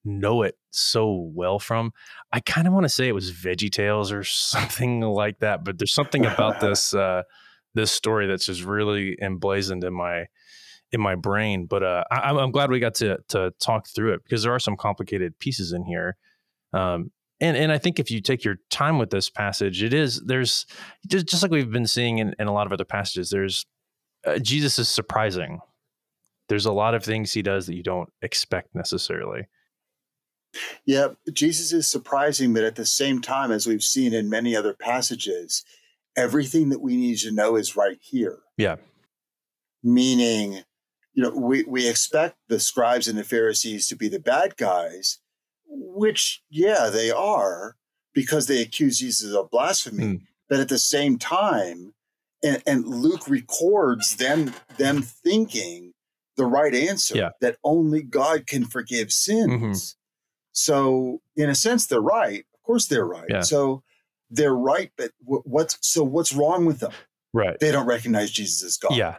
know 0.07 0.43
it 0.43 0.57
so 0.71 1.31
well 1.35 1.59
from. 1.59 1.93
I 2.33 2.41
kind 2.41 2.67
of 2.67 2.73
want 2.73 2.85
to 2.85 2.89
say 2.89 3.09
it 3.09 3.15
was 3.15 3.31
Veggie 3.31 3.71
Tales 3.71 4.11
or 4.11 4.25
something 4.25 5.03
like 5.03 5.41
that, 5.41 5.65
but 5.65 5.79
there's 5.79 5.93
something 5.93 6.25
about 6.25 6.61
this 6.67 6.95
uh, 6.95 7.25
this 7.75 7.93
story 7.93 8.27
that's 8.27 8.47
just 8.47 8.65
really 8.65 9.19
emblazoned 9.21 9.85
in 9.85 9.93
my 9.93 10.29
in 10.95 11.01
my 11.01 11.15
brain. 11.15 11.67
But 11.67 11.83
uh, 11.83 12.05
I, 12.11 12.17
I'm- 12.21 12.39
I'm 12.39 12.51
glad 12.51 12.71
we 12.71 12.81
got 12.81 12.95
to 12.97 13.19
to 13.29 13.53
talk 13.61 13.89
through 13.95 14.15
it 14.15 14.23
because 14.25 14.43
there 14.43 14.55
are 14.55 14.59
some 14.61 14.77
complicated 14.77 15.39
pieces 15.39 15.73
in 15.73 15.85
here. 15.85 16.17
Um, 16.73 17.11
and 17.41 17.57
and 17.57 17.71
I 17.71 17.79
think 17.79 17.99
if 17.99 18.11
you 18.11 18.21
take 18.21 18.45
your 18.45 18.57
time 18.71 18.99
with 18.99 19.11
this 19.11 19.29
passage, 19.29 19.83
it 19.83 19.93
is 19.93 20.23
there's 20.25 20.67
just 21.07 21.27
just 21.27 21.43
like 21.43 21.51
we've 21.53 21.71
been 21.71 21.87
seeing 21.87 22.19
in, 22.19 22.35
in 22.39 22.47
a 22.47 22.53
lot 22.53 22.67
of 22.67 22.73
other 22.73 22.85
passages. 22.85 23.31
There's 23.31 23.67
uh, 24.25 24.39
Jesus 24.39 24.79
is 24.79 24.89
surprising. 24.89 25.61
There's 26.49 26.67
a 26.67 26.73
lot 26.73 26.95
of 26.95 27.03
things 27.05 27.33
he 27.33 27.43
does 27.43 27.67
that 27.67 27.75
you 27.75 27.83
don't 27.83 28.11
expect 28.23 28.75
necessarily. 28.75 29.49
Yeah, 30.85 31.09
Jesus 31.33 31.73
is 31.73 31.89
surprising, 31.89 32.55
but 32.55 32.63
at 32.65 32.77
the 32.77 32.87
same 32.87 33.21
time, 33.21 33.51
as 33.51 33.67
we've 33.67 33.83
seen 33.83 34.15
in 34.15 34.29
many 34.31 34.55
other 34.55 34.73
passages, 34.73 35.65
everything 36.17 36.69
that 36.69 36.81
we 36.81 36.97
need 36.97 37.19
to 37.19 37.33
know 37.33 37.57
is 37.57 37.77
right 37.77 37.99
here. 38.01 38.39
Yeah. 38.57 38.77
Meaning, 39.83 40.63
you 41.15 41.23
know, 41.23 41.31
we, 41.31 41.65
we 41.65 41.89
expect 41.89 42.37
the 42.49 42.61
scribes 42.61 43.09
and 43.09 43.19
the 43.19 43.25
Pharisees 43.25 43.89
to 43.89 43.97
be 43.97 44.09
the 44.09 44.19
bad 44.21 44.57
guys, 44.57 45.19
which, 45.67 46.43
yeah, 46.51 46.91
they 46.93 47.11
are 47.11 47.77
because 48.13 48.47
they 48.47 48.61
accuse 48.61 48.99
Jesus 48.99 49.33
of 49.35 49.51
blasphemy. 49.51 50.05
Hmm. 50.05 50.15
But 50.49 50.61
at 50.61 50.69
the 50.69 50.79
same 50.79 51.19
time, 51.19 51.95
and, 52.43 52.63
and 52.67 52.87
Luke 52.87 53.27
records 53.29 54.17
them 54.17 54.53
them 54.77 55.01
thinking 55.03 55.95
the 56.37 56.45
right 56.45 56.75
answer 56.75 57.17
Yeah. 57.17 57.31
that 57.41 57.57
only 57.65 58.03
God 58.03 58.47
can 58.47 58.65
forgive 58.67 59.11
sins. 59.13 59.51
Mhm. 59.51 59.95
So, 60.53 61.23
in 61.37 61.49
a 61.49 61.55
sense, 61.55 61.87
they're 61.87 62.01
right. 62.01 62.45
Of 62.55 62.63
course, 62.63 62.87
they're 62.87 63.07
right. 63.07 63.27
Yeah. 63.31 63.41
So 63.41 63.83
they're 64.31 64.55
right, 64.55 64.91
but 64.97 65.13
what's 65.25 65.79
so? 65.81 66.05
What's 66.05 66.33
wrong 66.33 66.67
with 66.67 66.81
them? 66.81 66.93
Right. 67.33 67.59
They 67.59 67.73
don't 67.73 67.87
recognize 67.87 68.31
Jesus 68.31 68.63
as 68.63 68.77
God. 68.77 68.95
Yeah. 68.97 69.17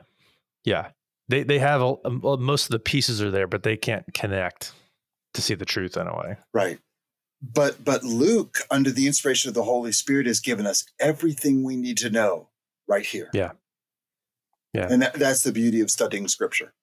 Yeah. 0.64 0.90
They 1.28 1.44
they 1.44 1.60
have 1.60 1.82
a, 1.82 1.96
well, 2.22 2.38
most 2.38 2.66
of 2.66 2.72
the 2.72 2.80
pieces 2.80 3.22
are 3.22 3.32
there, 3.32 3.48
but 3.48 3.64
they 3.64 3.78
can't 3.78 4.06
connect 4.14 4.74
to 5.34 5.42
see 5.42 5.56
the 5.56 5.66
truth 5.66 5.98
in 5.98 6.08
a 6.08 6.16
way. 6.16 6.38
right. 6.54 6.80
But 7.42 7.84
but 7.84 8.04
Luke, 8.04 8.60
under 8.72 8.92
the 8.92 9.08
inspiration 9.08 9.50
of 9.50 9.54
the 9.54 9.64
Holy 9.64 9.92
Spirit, 9.92 10.26
has 10.26 10.40
given 10.40 10.66
us 10.66 10.86
everything 11.00 11.64
we 11.64 11.76
need 11.76 11.98
to 11.98 12.10
know 12.10 12.50
right 12.88 13.06
here. 13.06 13.30
Yeah. 13.34 13.52
Yeah. 14.74 14.88
And 14.90 15.02
that, 15.02 15.14
that's 15.14 15.44
the 15.44 15.52
beauty 15.52 15.80
of 15.82 15.92
studying 15.92 16.28
Scripture. 16.28 16.74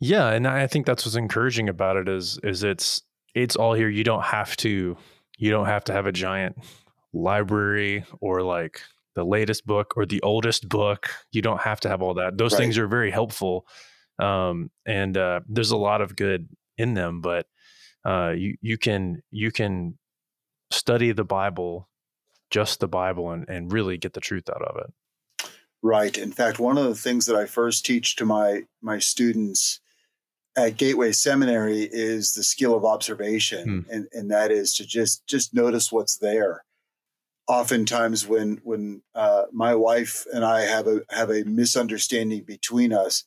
Yeah, 0.00 0.30
and 0.30 0.46
I 0.46 0.66
think 0.66 0.86
that's 0.86 1.04
what's 1.04 1.16
encouraging 1.16 1.68
about 1.68 1.96
it 1.96 2.08
is 2.08 2.38
is 2.42 2.64
it's 2.64 3.02
it's 3.34 3.56
all 3.56 3.74
here. 3.74 3.88
You 3.88 4.04
don't 4.04 4.24
have 4.24 4.56
to 4.58 4.96
you 5.38 5.50
don't 5.50 5.66
have 5.66 5.84
to 5.84 5.92
have 5.92 6.06
a 6.06 6.12
giant 6.12 6.56
library 7.12 8.04
or 8.20 8.42
like 8.42 8.80
the 9.14 9.24
latest 9.24 9.66
book 9.66 9.94
or 9.96 10.06
the 10.06 10.20
oldest 10.22 10.68
book. 10.68 11.08
You 11.32 11.42
don't 11.42 11.60
have 11.60 11.80
to 11.80 11.88
have 11.88 12.02
all 12.02 12.14
that. 12.14 12.38
Those 12.38 12.52
Right. 12.52 12.60
things 12.60 12.78
are 12.78 12.88
very 12.88 13.10
helpful, 13.10 13.66
um, 14.18 14.70
and 14.86 15.16
uh, 15.16 15.40
there's 15.48 15.70
a 15.70 15.76
lot 15.76 16.00
of 16.00 16.16
good 16.16 16.48
in 16.78 16.94
them. 16.94 17.20
But 17.20 17.46
uh, 18.04 18.34
you 18.36 18.56
you 18.60 18.78
can 18.78 19.22
you 19.30 19.50
can 19.50 19.98
study 20.70 21.12
the 21.12 21.24
Bible, 21.24 21.88
just 22.50 22.80
the 22.80 22.88
Bible, 22.88 23.30
and 23.30 23.48
and 23.48 23.72
really 23.72 23.96
get 23.98 24.12
the 24.12 24.20
truth 24.20 24.48
out 24.48 24.62
of 24.62 24.76
it. 24.78 25.50
Right. 25.82 26.16
In 26.16 26.32
fact, 26.32 26.58
one 26.58 26.78
of 26.78 26.84
the 26.84 26.94
things 26.94 27.26
that 27.26 27.36
I 27.36 27.44
first 27.46 27.84
teach 27.84 28.16
to 28.16 28.24
my 28.24 28.62
my 28.80 28.98
students 28.98 29.80
at 30.56 30.76
Gateway 30.76 31.12
Seminary 31.12 31.88
is 31.90 32.32
the 32.32 32.42
skill 32.44 32.74
of 32.74 32.84
observation, 32.84 33.84
and 33.90 34.08
and 34.12 34.30
that 34.30 34.50
is 34.50 34.74
to 34.74 34.86
just 34.86 35.26
just 35.26 35.52
notice 35.54 35.92
what's 35.92 36.16
there. 36.18 36.64
Oftentimes, 37.46 38.26
when 38.26 38.60
when 38.64 39.02
uh, 39.14 39.44
my 39.52 39.74
wife 39.74 40.24
and 40.32 40.44
I 40.44 40.62
have 40.62 40.86
a 40.86 41.02
have 41.10 41.30
a 41.30 41.44
misunderstanding 41.44 42.42
between 42.44 42.92
us, 42.92 43.24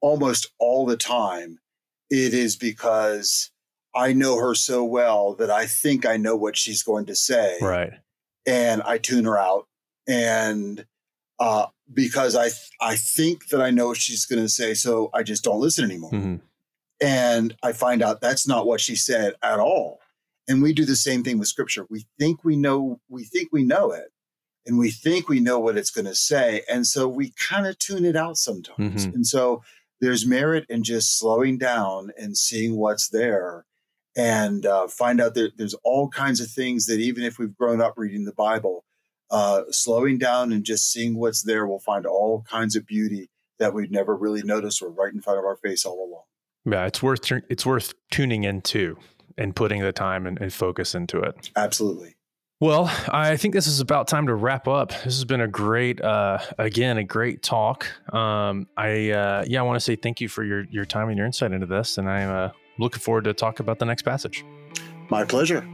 almost 0.00 0.50
all 0.58 0.86
the 0.86 0.96
time, 0.96 1.58
it 2.08 2.32
is 2.32 2.56
because 2.56 3.50
I 3.94 4.12
know 4.14 4.38
her 4.38 4.54
so 4.54 4.82
well 4.84 5.34
that 5.34 5.50
I 5.50 5.66
think 5.66 6.06
I 6.06 6.16
know 6.16 6.36
what 6.36 6.56
she's 6.56 6.82
going 6.82 7.04
to 7.06 7.14
say, 7.16 7.58
Right. 7.60 7.92
and 8.46 8.80
I 8.82 8.96
tune 8.96 9.26
her 9.26 9.36
out, 9.36 9.66
and 10.08 10.86
uh, 11.38 11.66
because 11.92 12.34
I 12.36 12.44
th- 12.44 12.70
I 12.80 12.96
think 12.96 13.48
that 13.48 13.60
I 13.60 13.70
know 13.70 13.88
what 13.88 13.98
she's 13.98 14.24
going 14.24 14.42
to 14.42 14.48
say, 14.48 14.72
so 14.72 15.10
I 15.12 15.22
just 15.22 15.44
don't 15.44 15.60
listen 15.60 15.84
anymore. 15.84 16.10
hmm 16.10 16.36
And 17.00 17.54
I 17.62 17.72
find 17.72 18.02
out 18.02 18.20
that's 18.22 18.48
not 18.48 18.66
what 18.66 18.80
she 18.80 18.96
said 18.96 19.34
at 19.42 19.58
all. 19.58 20.00
And 20.48 20.62
we 20.62 20.72
do 20.72 20.84
the 20.84 20.96
same 20.96 21.22
thing 21.22 21.38
with 21.38 21.48
scripture. 21.48 21.86
We 21.90 22.06
think 22.18 22.44
we 22.44 22.56
know, 22.56 23.00
we 23.08 23.24
think 23.24 23.50
we 23.52 23.62
know 23.62 23.92
it, 23.92 24.12
and 24.66 24.78
we 24.78 24.90
think 24.90 25.28
we 25.28 25.40
know 25.40 25.58
what 25.58 25.76
it's 25.76 25.90
going 25.90 26.06
to 26.06 26.14
say, 26.14 26.62
and 26.70 26.86
so 26.86 27.08
we 27.08 27.32
kind 27.48 27.66
of 27.66 27.78
tune 27.78 28.04
it 28.04 28.16
out 28.16 28.36
sometimes. 28.36 29.06
Mhm. 29.06 29.14
And 29.14 29.26
so 29.26 29.62
there's 30.00 30.26
merit 30.26 30.64
in 30.68 30.82
just 30.82 31.18
slowing 31.18 31.58
down 31.58 32.10
and 32.18 32.36
seeing 32.36 32.76
what's 32.76 33.08
there, 33.08 33.64
and 34.16 34.66
uh, 34.66 34.88
find 34.88 35.20
out 35.20 35.34
that 35.34 35.56
there's 35.56 35.74
all 35.84 36.08
kinds 36.08 36.40
of 36.40 36.50
things 36.50 36.86
that 36.86 37.00
even 37.00 37.22
if 37.22 37.38
we've 37.38 37.56
grown 37.56 37.80
up 37.80 37.94
reading 37.96 38.24
the 38.24 38.32
Bible, 38.32 38.84
uh, 39.30 39.62
slowing 39.70 40.18
down 40.18 40.52
and 40.52 40.64
just 40.64 40.90
seeing 40.90 41.16
what's 41.16 41.42
there, 41.42 41.66
we'll 41.66 41.78
find 41.78 42.04
all 42.06 42.42
kinds 42.42 42.74
of 42.74 42.86
beauty 42.86 43.30
that 43.58 43.72
we've 43.72 43.90
never 43.90 44.16
really 44.16 44.42
noticed 44.42 44.82
were 44.82 44.90
right 44.90 45.12
in 45.12 45.20
front 45.20 45.38
of 45.38 45.44
our 45.44 45.56
face 45.56 45.84
all 45.84 46.04
along. 46.04 46.24
Yeah, 46.64 46.86
it's 46.86 47.02
worth 47.02 47.30
it's 47.48 47.64
worth 47.64 47.94
tuning 48.10 48.44
into 48.44 48.98
and 49.38 49.54
putting 49.54 49.80
the 49.82 49.92
time 49.92 50.26
and, 50.26 50.40
and 50.40 50.52
focus 50.52 50.94
into 50.94 51.20
it. 51.20 51.50
Absolutely. 51.56 52.16
Well, 52.60 52.92
I 53.08 53.38
think 53.38 53.54
this 53.54 53.66
is 53.66 53.80
about 53.80 54.06
time 54.06 54.26
to 54.26 54.34
wrap 54.34 54.68
up. 54.68 54.90
This 54.90 55.16
has 55.16 55.24
been 55.24 55.40
a 55.40 55.48
great, 55.48 55.98
uh, 56.02 56.38
again, 56.58 56.98
a 56.98 57.04
great 57.04 57.42
talk. 57.42 57.86
Um, 58.14 58.66
I 58.76 59.10
uh, 59.12 59.44
yeah, 59.46 59.60
I 59.60 59.62
want 59.62 59.76
to 59.76 59.80
say 59.80 59.96
thank 59.96 60.20
you 60.20 60.28
for 60.28 60.44
your 60.44 60.64
your 60.70 60.84
time 60.84 61.08
and 61.08 61.16
your 61.16 61.24
insight 61.24 61.52
into 61.52 61.66
this, 61.66 61.96
and 61.96 62.08
I'm 62.08 62.30
uh, 62.30 62.50
looking 62.78 63.00
forward 63.00 63.24
to 63.24 63.32
talk 63.32 63.60
about 63.60 63.78
the 63.78 63.86
next 63.86 64.02
passage. 64.02 64.44
My 65.08 65.24
pleasure. 65.24 65.66